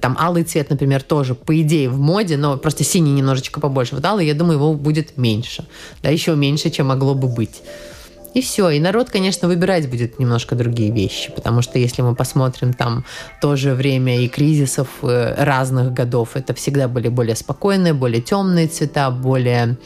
там, 0.00 0.16
алый 0.18 0.44
цвет, 0.44 0.70
например, 0.70 1.02
тоже, 1.02 1.34
по 1.34 1.52
идее, 1.52 1.88
в 1.88 1.98
моде, 1.98 2.36
но 2.36 2.56
просто 2.56 2.84
синий 2.84 3.12
немножечко 3.12 3.60
побольше. 3.60 3.94
Вот 3.94 4.04
алый, 4.04 4.26
я 4.26 4.34
думаю, 4.34 4.54
его 4.54 4.74
будет 4.74 5.18
меньше. 5.18 5.64
Да, 6.02 6.10
еще 6.10 6.34
меньше, 6.34 6.70
чем 6.70 6.86
могло 6.86 7.14
бы 7.14 7.28
быть. 7.28 7.62
И 8.34 8.40
все. 8.40 8.70
И 8.70 8.80
народ, 8.80 9.10
конечно, 9.10 9.48
выбирать 9.48 9.88
будет 9.88 10.18
немножко 10.18 10.56
другие 10.56 10.90
вещи, 10.90 11.32
потому 11.32 11.62
что 11.62 11.78
если 11.78 12.02
мы 12.02 12.14
посмотрим 12.14 12.72
там 12.72 13.04
тоже 13.40 13.74
время 13.74 14.20
и 14.20 14.28
кризисов 14.28 14.88
э, 15.02 15.34
разных 15.44 15.92
годов, 15.92 16.30
это 16.34 16.52
всегда 16.54 16.88
были 16.88 17.08
более 17.08 17.36
спокойные, 17.36 17.92
более 17.92 18.20
темные 18.20 18.66
цвета, 18.66 19.10
более 19.10 19.76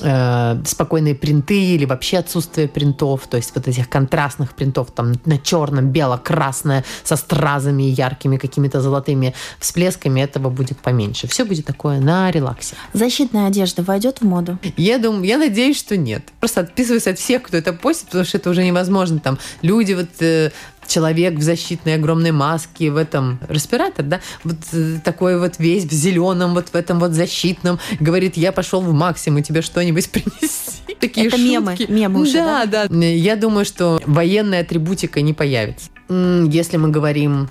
э, 0.00 0.62
спокойные 0.64 1.14
принты 1.14 1.74
или 1.74 1.84
вообще 1.84 2.18
отсутствие 2.18 2.68
принтов, 2.68 3.26
то 3.26 3.36
есть 3.36 3.52
вот 3.54 3.68
этих 3.68 3.88
контрастных 3.88 4.54
принтов 4.54 4.90
там 4.90 5.14
на 5.24 5.38
черном, 5.38 5.90
бело-красное, 5.90 6.84
со 7.04 7.16
стразами 7.16 7.82
яркими 7.82 8.36
какими-то 8.36 8.80
золотыми 8.80 9.34
всплесками, 9.58 10.20
этого 10.20 10.50
будет 10.50 10.78
поменьше. 10.78 11.26
Все 11.26 11.44
будет 11.44 11.66
такое 11.66 12.00
на 12.00 12.30
релаксе. 12.30 12.76
Защитная 12.92 13.48
одежда 13.48 13.82
войдет 13.82 14.20
в 14.20 14.24
моду? 14.24 14.58
Я 14.76 14.98
думаю, 14.98 15.24
я 15.24 15.38
надеюсь, 15.38 15.78
что 15.78 15.96
нет. 15.96 16.22
Просто 16.40 16.60
отписываюсь 16.60 17.06
от 17.06 17.18
всех, 17.18 17.42
кто 17.42 17.56
это 17.56 17.72
постит, 17.72 18.06
потому 18.06 18.24
что 18.24 18.38
это 18.38 18.50
уже 18.50 18.64
невозможно. 18.64 19.18
Там 19.18 19.38
люди 19.62 19.92
вот 19.94 20.10
э, 20.20 20.50
человек 20.86 21.34
в 21.34 21.42
защитной 21.42 21.94
огромной 21.94 22.32
маске, 22.32 22.90
в 22.90 22.96
этом 22.96 23.38
респиратор, 23.48 24.04
да, 24.04 24.20
вот 24.44 24.56
э, 24.72 24.98
такой 25.04 25.38
вот 25.38 25.58
весь 25.58 25.84
в 25.84 25.92
зеленом, 25.92 26.54
вот 26.54 26.68
в 26.68 26.74
этом 26.74 26.98
вот 27.00 27.12
защитном, 27.12 27.78
говорит, 28.00 28.36
я 28.36 28.52
пошел 28.52 28.80
в 28.80 28.92
максимум, 28.92 29.42
тебе 29.42 29.62
что-нибудь 29.62 30.10
принести. 30.10 30.96
Такие 31.00 31.26
Это 31.26 31.36
шутки. 31.36 31.48
мемы, 31.50 31.76
мемы 31.88 32.20
уже, 32.20 32.38
да, 32.38 32.66
да, 32.66 32.86
да. 32.88 33.04
Я 33.06 33.36
думаю, 33.36 33.64
что 33.64 34.00
военная 34.06 34.62
атрибутика 34.62 35.20
не 35.20 35.34
появится. 35.34 35.90
Если 36.08 36.76
мы 36.76 36.88
говорим 36.88 37.50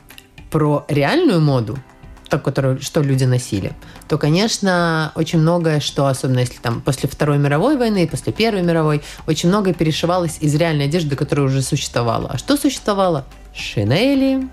про 0.49 0.85
реальную 0.87 1.41
моду, 1.41 1.77
то, 2.29 2.39
которую, 2.39 2.81
что 2.81 3.01
люди 3.01 3.23
носили, 3.23 3.73
то, 4.07 4.17
конечно, 4.17 5.11
очень 5.15 5.39
многое, 5.39 5.79
что, 5.79 6.07
особенно 6.07 6.39
если 6.39 6.57
там 6.57 6.81
после 6.81 7.07
Второй 7.07 7.37
мировой 7.37 7.77
войны, 7.77 8.07
после 8.07 8.33
Первой 8.33 8.61
мировой, 8.61 9.01
очень 9.27 9.49
многое 9.49 9.73
перешивалось 9.73 10.37
из 10.41 10.55
реальной 10.55 10.85
одежды, 10.85 11.15
которая 11.15 11.45
уже 11.45 11.61
существовала. 11.61 12.31
А 12.33 12.37
что 12.37 12.57
существовало? 12.57 13.25
Шинели, 13.53 14.47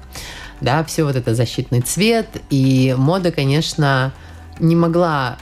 да, 0.61 0.85
все 0.85 1.05
вот 1.05 1.17
это 1.17 1.35
защитный 1.35 1.81
цвет, 1.81 2.29
и 2.51 2.95
мода, 2.97 3.33
конечно, 3.33 4.13
не 4.59 4.77
могла 4.77 5.39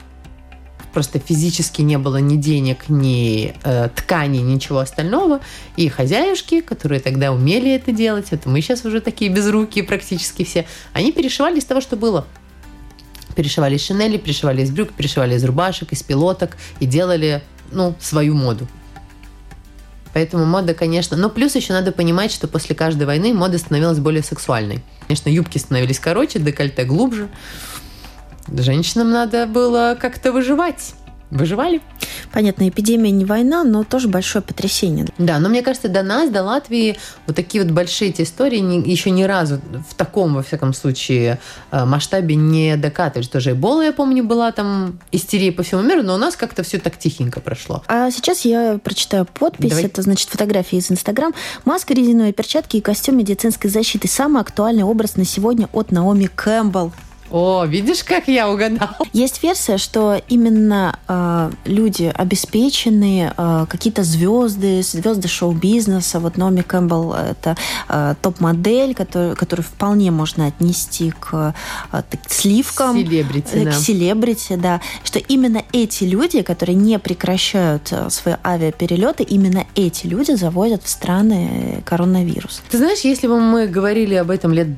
просто 0.93 1.19
физически 1.19 1.83
не 1.83 1.99
было 1.99 2.19
ни 2.19 2.37
денег, 2.37 2.89
ни 2.89 3.55
э, 3.63 3.89
ткани, 3.95 4.39
ничего 4.39 4.79
остального. 4.79 5.41
И 5.77 5.89
хозяюшки, 5.89 6.61
которые 6.61 7.01
тогда 7.01 7.33
умели 7.33 7.71
это 7.75 7.93
делать, 7.93 8.29
это 8.31 8.49
мы 8.49 8.61
сейчас 8.61 8.85
уже 8.85 9.01
такие 9.01 9.31
безрукие 9.31 9.85
практически 9.85 10.45
все, 10.45 10.67
они 10.93 11.13
перешивали 11.13 11.59
из 11.59 11.65
того, 11.65 11.81
что 11.81 11.97
было. 11.97 12.27
Перешивали 13.37 13.77
из 13.77 13.85
шинели, 13.85 14.17
перешивали 14.17 14.63
из 14.63 14.71
брюк, 14.71 14.93
перешивали 14.93 15.35
из 15.35 15.45
рубашек, 15.45 15.93
из 15.93 16.03
пилоток 16.03 16.57
и 16.81 16.87
делали, 16.87 17.43
ну, 17.71 17.95
свою 18.01 18.35
моду. 18.35 18.67
Поэтому 20.13 20.45
мода, 20.45 20.75
конечно... 20.75 21.17
Но 21.17 21.31
плюс 21.31 21.55
еще 21.55 21.73
надо 21.73 21.93
понимать, 21.93 22.33
что 22.33 22.49
после 22.49 22.75
каждой 22.75 23.07
войны 23.07 23.33
мода 23.33 23.59
становилась 23.59 23.99
более 23.99 24.23
сексуальной. 24.23 24.83
Конечно, 25.07 25.29
юбки 25.29 25.59
становились 25.59 26.01
короче, 26.01 26.41
декольте 26.41 26.85
глубже. 26.85 27.29
Женщинам 28.49 29.11
надо 29.11 29.47
было 29.47 29.97
как-то 30.01 30.33
выживать. 30.33 30.95
Выживали? 31.31 31.81
Понятно, 32.33 32.69
эпидемия 32.69 33.13
не 33.13 33.25
война, 33.25 33.63
но 33.63 33.85
тоже 33.85 34.09
большое 34.09 34.43
потрясение. 34.43 35.07
Да, 35.19 35.39
но 35.39 35.49
мне 35.49 35.63
кажется, 35.63 35.89
до 35.89 36.03
нас, 36.03 36.29
до 36.29 36.43
Латвии 36.43 36.97
вот 37.27 37.37
такие 37.37 37.63
вот 37.63 37.73
большие 37.73 38.11
эти 38.11 38.23
истории 38.23 38.59
не, 38.59 38.81
еще 38.81 39.11
ни 39.11 39.23
разу 39.23 39.61
в 39.89 39.95
таком, 39.95 40.35
во 40.35 40.43
всяком 40.43 40.75
случае, 40.75 41.39
э, 41.71 41.85
масштабе 41.85 42.35
не 42.35 42.77
докатывались. 42.77 43.29
Тоже 43.29 43.53
Эбола, 43.53 43.83
я 43.83 43.93
помню, 43.93 44.25
была 44.25 44.51
там 44.51 44.99
истерия 45.13 45.53
по 45.53 45.63
всему 45.63 45.83
миру, 45.83 46.03
но 46.03 46.15
у 46.15 46.19
нас 46.19 46.35
как-то 46.35 46.65
все 46.65 46.79
так 46.79 46.99
тихенько 46.99 47.41
прошло. 47.41 47.85
А 47.87 48.11
сейчас 48.11 48.45
я 48.45 48.81
прочитаю 48.83 49.25
подпись. 49.25 49.71
Давай. 49.71 49.85
Это, 49.85 50.03
значит, 50.03 50.29
фотографии 50.29 50.79
из 50.79 50.91
Инстаграм. 50.91 51.33
Маска, 51.65 51.95
резиновые 51.95 52.33
перчатки 52.33 52.77
и 52.77 52.81
костюм 52.81 53.19
медицинской 53.19 53.71
защиты. 53.71 54.09
Самый 54.09 54.43
актуальный 54.43 54.83
образ 54.83 55.15
на 55.15 55.25
сегодня 55.25 55.69
от 55.73 55.93
Наоми 55.93 56.27
Кэмпбелл. 56.27 56.93
О, 57.31 57.65
видишь, 57.65 58.03
как 58.03 58.27
я 58.29 58.51
угадал. 58.51 58.89
Есть 59.13 59.43
версия, 59.43 59.79
что 59.79 60.21
именно 60.29 60.99
э, 61.07 61.51
люди 61.65 62.13
обеспеченные, 62.15 63.33
э, 63.37 63.67
какие-то 63.69 64.03
звезды, 64.03 64.83
звезды 64.83 65.29
шоу-бизнеса. 65.29 66.19
Вот 66.19 66.37
Номи 66.37 66.63
Кэмпбелл– 66.63 67.13
это 67.31 67.57
э, 67.89 68.15
топ-модель, 68.21 68.95
который, 68.95 69.37
которую 69.37 69.65
вполне 69.65 70.11
можно 70.11 70.47
отнести 70.47 71.13
к 71.13 71.55
э, 71.93 72.03
сливкам. 72.29 72.97
Селебрити, 72.97 73.55
э, 73.55 73.71
К 73.71 73.75
селебрити, 73.75 74.57
да. 74.57 74.81
Что 75.05 75.19
именно 75.21 75.63
эти 75.73 76.05
люди, 76.05 76.43
которые 76.43 76.75
не 76.75 76.99
прекращают 76.99 77.89
э, 77.93 78.11
свои 78.11 78.35
авиаперелеты, 78.45 79.23
именно 79.23 79.67
эти 79.77 80.07
люди 80.07 80.33
заводят 80.33 80.83
в 80.83 80.89
страны 80.89 81.83
коронавирус. 81.85 82.63
Ты 82.71 82.79
знаешь, 82.79 83.01
если 83.01 83.29
бы 83.29 83.39
мы 83.39 83.69
говорили 83.69 84.15
об 84.15 84.31
этом 84.31 84.53
лет 84.53 84.69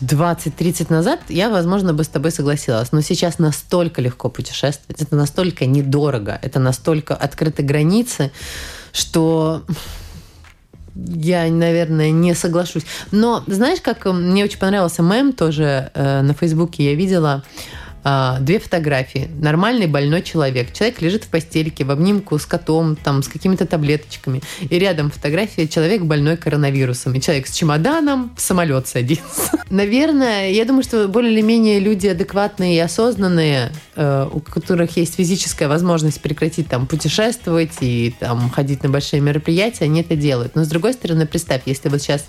20-30 0.00 0.90
назад, 0.90 1.20
я, 1.28 1.50
возможно, 1.50 1.97
бы 1.98 2.04
с 2.04 2.08
тобой 2.08 2.30
согласилась. 2.30 2.92
Но 2.92 3.02
сейчас 3.02 3.38
настолько 3.38 4.00
легко 4.00 4.30
путешествовать, 4.30 5.02
это 5.02 5.16
настолько 5.16 5.66
недорого, 5.66 6.38
это 6.40 6.58
настолько 6.58 7.14
открыты 7.14 7.62
границы, 7.62 8.30
что 8.92 9.64
я, 10.94 11.46
наверное, 11.50 12.10
не 12.10 12.34
соглашусь. 12.34 12.84
Но 13.10 13.44
знаешь, 13.46 13.80
как 13.80 14.06
мне 14.06 14.44
очень 14.44 14.58
понравился 14.58 15.02
мем 15.02 15.32
тоже 15.32 15.90
э, 15.94 16.22
на 16.22 16.34
Фейсбуке 16.34 16.84
я 16.84 16.94
видела. 16.94 17.44
Две 18.40 18.58
фотографии. 18.58 19.28
Нормальный 19.40 19.86
больной 19.86 20.22
человек. 20.22 20.72
Человек 20.72 21.00
лежит 21.00 21.24
в 21.24 21.28
постельке 21.28 21.84
в 21.84 21.90
обнимку 21.90 22.38
с 22.38 22.46
котом, 22.46 22.96
там, 22.96 23.22
с 23.22 23.28
какими-то 23.28 23.66
таблеточками. 23.66 24.40
И 24.60 24.78
рядом 24.78 25.10
фотография 25.10 25.66
человек 25.66 26.02
больной 26.02 26.36
коронавирусом. 26.36 27.14
И 27.14 27.20
человек 27.20 27.46
с 27.46 27.54
чемоданом 27.54 28.32
в 28.36 28.40
самолет 28.40 28.86
садится. 28.86 29.50
Наверное, 29.70 30.50
я 30.50 30.64
думаю, 30.64 30.82
что 30.82 31.08
более 31.08 31.32
или 31.32 31.40
менее 31.42 31.80
люди 31.80 32.06
адекватные 32.06 32.76
и 32.76 32.78
осознанные, 32.78 33.72
э, 33.96 34.28
у 34.30 34.40
которых 34.40 34.96
есть 34.96 35.16
физическая 35.16 35.68
возможность 35.68 36.20
прекратить 36.20 36.68
там 36.68 36.86
путешествовать 36.86 37.76
и 37.80 38.14
там 38.18 38.50
ходить 38.50 38.82
на 38.82 38.88
большие 38.88 39.20
мероприятия, 39.20 39.84
они 39.84 40.00
это 40.00 40.16
делают. 40.16 40.54
Но 40.54 40.64
с 40.64 40.68
другой 40.68 40.92
стороны, 40.92 41.26
представь, 41.26 41.62
если 41.66 41.88
вот 41.88 42.00
сейчас 42.00 42.24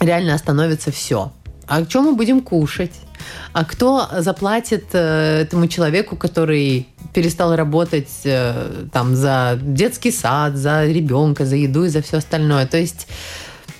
реально 0.00 0.34
остановится 0.34 0.90
все. 0.90 1.32
А 1.66 1.84
что 1.84 2.02
мы 2.02 2.14
будем 2.14 2.40
кушать? 2.40 2.92
А 3.52 3.64
кто 3.64 4.08
заплатит 4.18 4.86
э, 4.92 5.42
этому 5.42 5.68
человеку, 5.68 6.16
который 6.16 6.88
перестал 7.14 7.54
работать 7.54 8.10
э, 8.24 8.86
там 8.92 9.14
за 9.14 9.58
детский 9.62 10.10
сад, 10.10 10.56
за 10.56 10.86
ребенка, 10.86 11.46
за 11.46 11.56
еду 11.56 11.84
и 11.84 11.88
за 11.88 12.02
все 12.02 12.18
остальное? 12.18 12.66
То 12.66 12.78
есть 12.78 13.06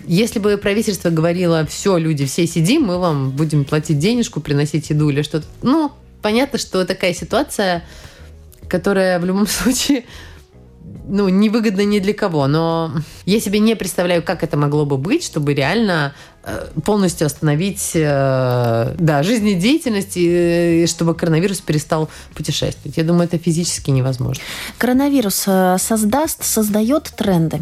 если 0.06 0.38
бы 0.38 0.56
правительство 0.56 1.10
говорило, 1.10 1.64
все, 1.66 1.96
люди, 1.96 2.26
все 2.26 2.46
сидим, 2.46 2.82
мы 2.82 2.98
вам 2.98 3.30
будем 3.30 3.64
платить 3.64 3.98
денежку, 3.98 4.40
приносить 4.40 4.90
еду 4.90 5.10
или 5.10 5.22
что-то. 5.22 5.46
Ну, 5.62 5.92
понятно, 6.22 6.58
что 6.58 6.84
такая 6.84 7.14
ситуация, 7.14 7.84
которая 8.68 9.18
в 9.18 9.24
любом 9.24 9.46
случае 9.48 10.04
ну, 11.08 11.28
невыгодно 11.28 11.82
ни 11.82 11.98
для 11.98 12.14
кого, 12.14 12.46
но 12.46 12.92
я 13.26 13.40
себе 13.40 13.58
не 13.58 13.74
представляю, 13.74 14.22
как 14.22 14.42
это 14.42 14.56
могло 14.56 14.84
бы 14.84 14.96
быть, 14.96 15.24
чтобы 15.24 15.54
реально 15.54 16.14
э, 16.44 16.68
полностью 16.84 17.26
остановить 17.26 17.92
э, 17.94 18.94
да, 18.98 19.22
жизнедеятельность, 19.22 20.12
и 20.14 20.86
чтобы 20.86 21.14
коронавирус 21.14 21.60
перестал 21.60 22.08
путешествовать. 22.34 22.96
Я 22.96 23.04
думаю, 23.04 23.24
это 23.24 23.38
физически 23.38 23.90
невозможно. 23.90 24.42
Коронавирус 24.78 25.44
э, 25.46 25.76
создаст, 25.78 26.44
создает 26.44 27.12
тренды. 27.16 27.60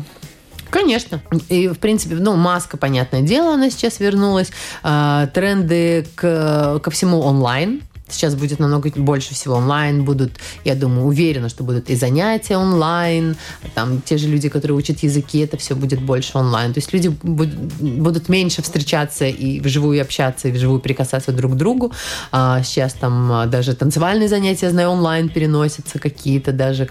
Конечно. 0.71 1.21
И, 1.49 1.67
в 1.67 1.79
принципе, 1.79 2.15
ну, 2.15 2.37
маска, 2.37 2.77
понятное 2.77 3.23
дело, 3.23 3.55
она 3.55 3.71
сейчас 3.71 3.99
вернулась. 3.99 4.51
Тренды 4.83 6.07
к, 6.15 6.79
ко 6.79 6.91
всему 6.93 7.23
онлайн. 7.23 7.83
Сейчас 8.11 8.35
будет 8.35 8.59
намного 8.59 8.91
больше 8.97 9.35
всего 9.35 9.57
онлайн, 9.57 10.05
будут, 10.05 10.33
я 10.65 10.75
думаю, 10.75 11.07
уверена, 11.07 11.49
что 11.49 11.65
будут 11.65 11.91
и 11.91 11.97
занятия 11.97 12.57
онлайн, 12.57 13.37
там 13.75 14.01
те 14.03 14.17
же 14.19 14.29
люди, 14.29 14.49
которые 14.49 14.77
учат 14.77 15.01
языки, 15.01 15.39
это 15.39 15.57
все 15.57 15.75
будет 15.75 16.01
больше 16.03 16.39
онлайн. 16.39 16.73
То 16.73 16.79
есть 16.79 16.93
люди 16.93 17.09
будут 17.09 18.29
меньше 18.29 18.63
встречаться 18.63 19.27
и 19.27 19.61
вживую 19.61 20.01
общаться, 20.01 20.49
и 20.49 20.53
вживую 20.53 20.81
прикасаться 20.81 21.33
друг 21.33 21.53
к 21.53 21.57
другу. 21.57 21.93
А 22.33 22.63
сейчас 22.63 22.95
там 22.95 23.33
а, 23.33 23.47
даже 23.47 23.75
танцевальные 23.75 24.29
занятия, 24.29 24.67
я 24.67 24.73
знаю, 24.73 24.91
онлайн 24.91 25.29
переносятся 25.29 25.99
какие-то, 25.99 26.53
даже 26.53 26.89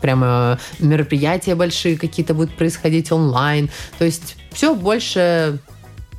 прямо 0.00 0.58
мероприятия 0.78 1.54
большие 1.54 1.96
какие-то 1.96 2.34
будут 2.34 2.56
происходить 2.56 3.12
онлайн. 3.12 3.70
То 3.98 4.04
есть 4.04 4.36
все 4.52 4.74
больше 4.74 5.58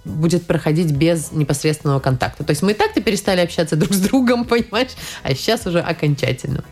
будет 0.05 0.45
проходить 0.45 0.91
без 0.91 1.31
непосредственного 1.31 1.99
контакта. 1.99 2.43
То 2.43 2.51
есть 2.51 2.61
мы 2.61 2.71
и 2.71 2.73
так-то 2.75 3.01
перестали 3.01 3.41
общаться 3.41 3.75
друг 3.75 3.93
с 3.93 3.99
другом, 3.99 4.45
понимаешь, 4.45 4.91
а 5.23 5.33
сейчас 5.33 5.65
уже 5.65 5.79
окончательно. 5.79 6.63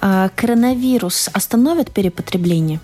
А 0.00 0.28
коронавирус 0.34 1.30
остановит 1.32 1.90
перепотребление? 1.92 2.80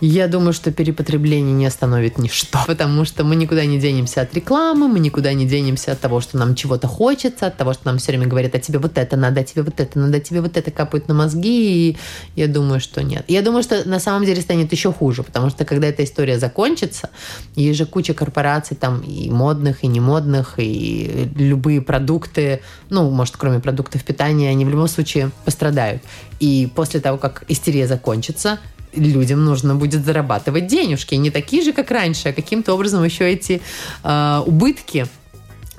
Я 0.00 0.28
думаю, 0.28 0.54
что 0.54 0.72
перепотребление 0.72 1.52
не 1.52 1.66
остановит 1.66 2.16
ничто, 2.18 2.58
потому 2.66 3.04
что 3.04 3.22
мы 3.22 3.36
никуда 3.36 3.66
не 3.66 3.78
денемся 3.78 4.22
от 4.22 4.34
рекламы, 4.34 4.88
мы 4.88 4.98
никуда 4.98 5.32
не 5.34 5.46
денемся 5.46 5.92
от 5.92 6.00
того, 6.00 6.20
что 6.20 6.38
нам 6.38 6.54
чего-то 6.54 6.88
хочется, 6.88 7.46
от 7.46 7.56
того, 7.56 7.74
что 7.74 7.86
нам 7.86 7.98
все 7.98 8.12
время 8.12 8.26
говорят, 8.26 8.54
а 8.54 8.58
тебе 8.58 8.78
вот 8.78 8.96
это 8.96 9.16
надо, 9.16 9.40
а 9.40 9.44
тебе 9.44 9.62
вот 9.62 9.78
это 9.78 9.98
надо, 9.98 10.16
а 10.16 10.20
тебе 10.20 10.40
вот 10.40 10.56
это 10.56 10.70
капают 10.70 11.08
на 11.08 11.14
мозги, 11.14 11.90
и 11.90 11.96
я 12.34 12.48
думаю, 12.48 12.80
что 12.80 13.02
нет. 13.02 13.24
Я 13.28 13.42
думаю, 13.42 13.62
что 13.62 13.86
на 13.86 14.00
самом 14.00 14.24
деле 14.24 14.40
станет 14.40 14.72
еще 14.72 14.92
хуже, 14.92 15.22
потому 15.22 15.50
что 15.50 15.64
когда 15.64 15.88
эта 15.88 16.02
история 16.02 16.38
закончится, 16.38 17.10
есть 17.54 17.78
же 17.78 17.84
куча 17.84 18.14
корпораций 18.14 18.76
там 18.76 19.00
и 19.00 19.28
модных, 19.30 19.84
и 19.84 19.86
немодных, 19.86 20.54
и 20.56 21.30
любые 21.36 21.82
продукты, 21.82 22.62
ну, 22.88 23.10
может, 23.10 23.36
кроме 23.36 23.60
продуктов 23.60 24.02
питания, 24.04 24.48
они 24.50 24.64
в 24.64 24.70
любом 24.70 24.88
случае 24.88 25.30
пострадают. 25.44 26.02
И 26.38 26.70
после 26.74 27.00
того, 27.00 27.18
как 27.18 27.44
истерия 27.48 27.86
закончится, 27.86 28.58
людям 28.94 29.44
нужно 29.44 29.74
будет 29.74 30.04
зарабатывать 30.04 30.66
денежки. 30.66 31.14
Не 31.14 31.30
такие 31.30 31.62
же, 31.62 31.72
как 31.72 31.90
раньше, 31.90 32.28
а 32.28 32.32
каким-то 32.32 32.74
образом 32.74 33.04
еще 33.04 33.30
эти 33.30 33.60
э, 34.02 34.42
убытки 34.46 35.06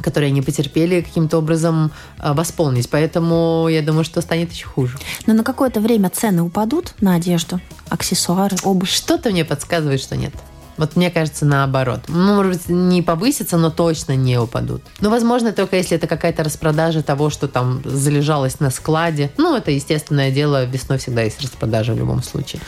которые 0.01 0.29
они 0.29 0.41
потерпели, 0.41 1.01
каким-то 1.01 1.37
образом 1.37 1.91
э, 2.17 2.33
восполнить. 2.33 2.89
Поэтому 2.89 3.67
я 3.69 3.83
думаю, 3.83 4.03
что 4.03 4.19
станет 4.21 4.51
еще 4.51 4.65
хуже. 4.65 4.97
Но 5.27 5.33
на 5.33 5.43
какое-то 5.43 5.79
время 5.79 6.09
цены 6.09 6.41
упадут 6.41 6.95
на 7.01 7.13
одежду, 7.13 7.61
аксессуары, 7.87 8.57
обувь? 8.63 8.89
Что-то 8.89 9.29
мне 9.29 9.45
подсказывает, 9.45 10.01
что 10.01 10.17
нет. 10.17 10.33
Вот 10.81 10.95
мне 10.95 11.11
кажется, 11.11 11.45
наоборот. 11.45 11.99
Ну, 12.07 12.33
может 12.33 12.53
быть, 12.53 12.69
не 12.69 13.03
повысятся, 13.03 13.55
но 13.57 13.69
точно 13.69 14.15
не 14.15 14.39
упадут. 14.39 14.81
Но, 14.99 15.11
возможно, 15.11 15.51
только 15.51 15.75
если 15.75 15.95
это 15.95 16.07
какая-то 16.07 16.43
распродажа 16.43 17.03
того, 17.03 17.29
что 17.29 17.47
там 17.47 17.83
залежалось 17.85 18.59
на 18.59 18.71
складе. 18.71 19.29
Ну, 19.37 19.55
это 19.55 19.69
естественное 19.69 20.31
дело. 20.31 20.65
Весной 20.65 20.97
всегда 20.97 21.21
есть 21.21 21.39
распродажа 21.39 21.93
в 21.93 21.99
любом 21.99 22.23
случае. 22.23 22.63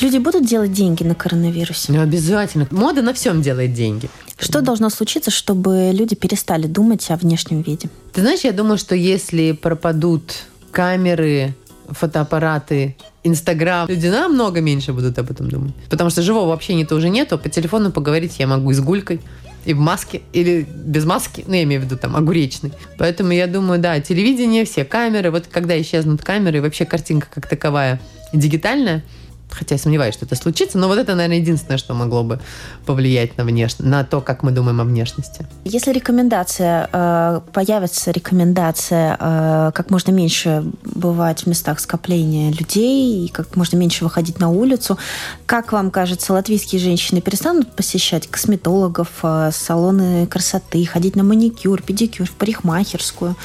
Люди 0.00 0.16
будут 0.16 0.46
делать 0.46 0.72
деньги 0.72 1.02
на 1.02 1.14
коронавирусе? 1.14 1.92
Ну, 1.92 2.00
обязательно. 2.00 2.66
Мода 2.70 3.02
на 3.02 3.12
всем 3.12 3.42
делает 3.42 3.74
деньги. 3.74 4.08
Что 4.38 4.62
должно 4.62 4.88
случиться, 4.88 5.30
чтобы 5.30 5.90
люди 5.92 6.14
перестали 6.14 6.66
думать 6.66 7.10
о 7.10 7.16
внешнем 7.16 7.60
виде? 7.60 7.90
Ты 8.14 8.22
знаешь, 8.22 8.40
я 8.44 8.52
думаю, 8.52 8.78
что 8.78 8.94
если 8.94 9.52
пропадут 9.52 10.44
камеры, 10.70 11.54
фотоаппараты, 11.90 12.96
Инстаграм. 13.24 13.88
Люди 13.88 14.08
намного 14.08 14.60
меньше 14.60 14.92
будут 14.92 15.18
об 15.18 15.30
этом 15.30 15.48
думать. 15.48 15.72
Потому 15.88 16.10
что 16.10 16.22
живого 16.22 16.52
общения-то 16.52 16.94
уже 16.94 17.08
нету. 17.08 17.38
По 17.38 17.48
телефону 17.48 17.92
поговорить 17.92 18.36
я 18.38 18.46
могу 18.46 18.70
и 18.70 18.74
с 18.74 18.80
гулькой, 18.80 19.20
и 19.64 19.74
в 19.74 19.78
маске, 19.78 20.22
или 20.32 20.66
без 20.68 21.04
маски, 21.04 21.44
ну, 21.46 21.54
я 21.54 21.62
имею 21.62 21.80
в 21.80 21.84
виду 21.84 21.96
там 21.96 22.16
огуречный. 22.16 22.72
Поэтому 22.98 23.32
я 23.32 23.46
думаю, 23.46 23.80
да, 23.80 24.00
телевидение, 24.00 24.64
все 24.64 24.84
камеры, 24.84 25.30
вот 25.30 25.46
когда 25.50 25.80
исчезнут 25.80 26.22
камеры, 26.22 26.60
вообще 26.60 26.84
картинка 26.84 27.28
как 27.32 27.46
таковая 27.46 28.00
дигитальная, 28.32 29.04
Хотя 29.52 29.74
я 29.74 29.78
сомневаюсь, 29.78 30.14
что 30.14 30.24
это 30.24 30.34
случится, 30.34 30.78
но 30.78 30.88
вот 30.88 30.98
это, 30.98 31.14
наверное, 31.14 31.38
единственное, 31.38 31.78
что 31.78 31.94
могло 31.94 32.22
бы 32.24 32.40
повлиять 32.86 33.36
на, 33.36 33.44
внеш... 33.44 33.78
на 33.78 34.04
то, 34.04 34.20
как 34.20 34.42
мы 34.42 34.50
думаем 34.50 34.80
о 34.80 34.84
внешности. 34.84 35.46
Если 35.64 35.92
рекомендация, 35.92 36.88
э, 36.92 37.40
появится 37.52 38.10
рекомендация 38.10 39.16
э, 39.18 39.70
как 39.74 39.90
можно 39.90 40.10
меньше 40.10 40.64
бывать 40.84 41.42
в 41.42 41.46
местах 41.46 41.80
скопления 41.80 42.52
людей 42.52 43.26
и 43.26 43.28
как 43.28 43.56
можно 43.56 43.76
меньше 43.76 44.04
выходить 44.04 44.40
на 44.40 44.50
улицу, 44.50 44.98
как 45.46 45.72
вам 45.72 45.90
кажется, 45.90 46.32
латвийские 46.32 46.80
женщины 46.80 47.20
перестанут 47.20 47.74
посещать 47.74 48.26
косметологов, 48.28 49.08
э, 49.22 49.50
салоны 49.52 50.26
красоты, 50.26 50.84
ходить 50.86 51.16
на 51.16 51.22
маникюр, 51.22 51.82
педикюр, 51.82 52.26
в 52.26 52.32
парикмахерскую? 52.32 53.36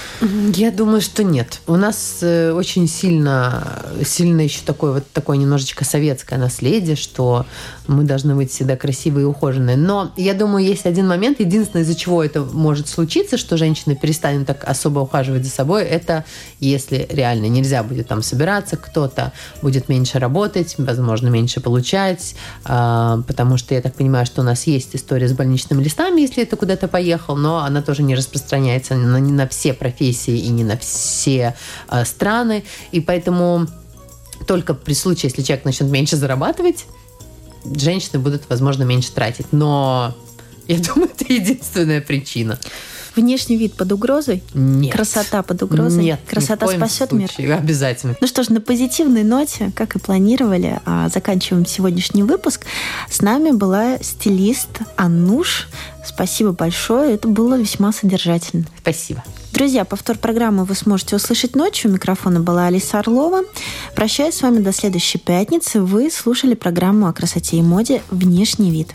Я 0.55 0.71
думаю, 0.71 1.01
что 1.01 1.23
нет. 1.23 1.61
У 1.67 1.75
нас 1.75 2.17
очень 2.21 2.87
сильно, 2.87 3.83
сильно 4.05 4.41
еще 4.41 4.59
такой 4.65 4.93
вот 4.93 5.11
такой 5.11 5.37
немножечко 5.37 5.85
советское 5.97 6.37
наследие, 6.37 6.95
что 6.95 7.47
мы 7.87 8.03
должны 8.03 8.35
быть 8.35 8.51
всегда 8.51 8.77
красивые 8.77 9.23
и 9.23 9.25
ухоженные. 9.25 9.77
Но 9.77 10.11
я 10.15 10.35
думаю, 10.35 10.63
есть 10.63 10.85
один 10.85 11.07
момент, 11.07 11.39
единственное, 11.39 11.83
из-за 11.83 11.95
чего 11.95 12.23
это 12.23 12.43
может 12.43 12.87
случиться, 12.87 13.35
что 13.35 13.57
женщина 13.57 13.95
перестанет 13.95 14.45
так 14.45 14.63
особо 14.63 14.99
ухаживать 14.99 15.43
за 15.43 15.49
собой, 15.49 15.85
это 15.85 16.23
если 16.59 17.07
реально 17.09 17.47
нельзя 17.47 17.81
будет 17.81 18.07
там 18.07 18.21
собираться, 18.21 18.77
кто-то 18.77 19.33
будет 19.63 19.89
меньше 19.89 20.19
работать, 20.19 20.75
возможно, 20.77 21.29
меньше 21.29 21.61
получать, 21.61 22.35
а, 22.63 23.23
потому 23.27 23.57
что 23.57 23.73
я 23.73 23.81
так 23.81 23.95
понимаю, 23.95 24.27
что 24.27 24.41
у 24.41 24.45
нас 24.45 24.67
есть 24.67 24.95
история 24.95 25.27
с 25.27 25.33
больничными 25.33 25.83
листами, 25.83 26.21
если 26.21 26.43
это 26.43 26.57
куда-то 26.57 26.87
поехал, 26.87 27.35
но 27.35 27.63
она 27.63 27.81
тоже 27.81 28.03
не 28.03 28.13
распространяется 28.13 28.93
не 28.93 29.31
на 29.31 29.47
все 29.47 29.73
профессии 29.73 30.37
и 30.37 30.49
не 30.49 30.63
на 30.63 30.77
все 30.77 31.55
а, 31.87 32.05
страны, 32.05 32.63
и 32.91 33.01
поэтому 33.01 33.67
только 34.45 34.73
при 34.73 34.93
случае, 34.93 35.29
если 35.29 35.41
человек 35.41 35.65
начнет 35.65 35.89
меньше 35.89 36.17
зарабатывать, 36.17 36.85
женщины 37.65 38.19
будут, 38.19 38.43
возможно, 38.49 38.83
меньше 38.83 39.11
тратить. 39.11 39.47
Но 39.51 40.15
я 40.67 40.79
думаю, 40.79 41.09
это 41.13 41.31
единственная 41.31 42.01
причина. 42.01 42.59
Внешний 43.15 43.57
вид 43.57 43.73
под 43.73 43.91
угрозой? 43.91 44.43
Нет. 44.53 44.93
Красота 44.93 45.41
под 45.41 45.63
угрозой? 45.63 46.03
Нет. 46.03 46.19
Красота 46.29 46.67
спасет 46.67 47.09
случае. 47.09 47.47
мир? 47.47 47.57
Обязательно. 47.57 48.15
Ну 48.21 48.27
что 48.27 48.43
ж, 48.43 48.49
на 48.49 48.61
позитивной 48.61 49.23
ноте, 49.23 49.71
как 49.73 49.95
и 49.95 49.99
планировали, 49.99 50.79
а, 50.85 51.09
заканчиваем 51.09 51.65
сегодняшний 51.65 52.21
выпуск. 52.21 52.67
С 53.09 53.23
нами 53.23 53.49
была 53.49 53.97
стилист 54.01 54.81
Ануш. 54.97 55.67
Спасибо 56.05 56.51
большое. 56.51 57.15
Это 57.15 57.27
было 57.27 57.57
весьма 57.59 57.91
содержательно. 57.91 58.65
Спасибо. 58.81 59.23
Друзья, 59.57 59.85
повтор 59.85 60.19
программы 60.19 60.65
вы 60.65 60.75
сможете 60.75 61.15
услышать 61.15 61.55
ночью. 61.55 61.89
У 61.89 61.93
микрофона 61.95 62.39
была 62.39 62.67
Алиса 62.67 62.99
Орлова. 62.99 63.41
Прощаюсь 63.95 64.35
с 64.35 64.43
вами 64.43 64.59
до 64.59 64.71
следующей 64.71 65.17
пятницы. 65.17 65.81
Вы 65.81 66.11
слушали 66.11 66.53
программу 66.53 67.07
о 67.07 67.13
красоте 67.13 67.57
и 67.57 67.63
моде 67.63 68.03
«Внешний 68.11 68.69
вид». 68.69 68.93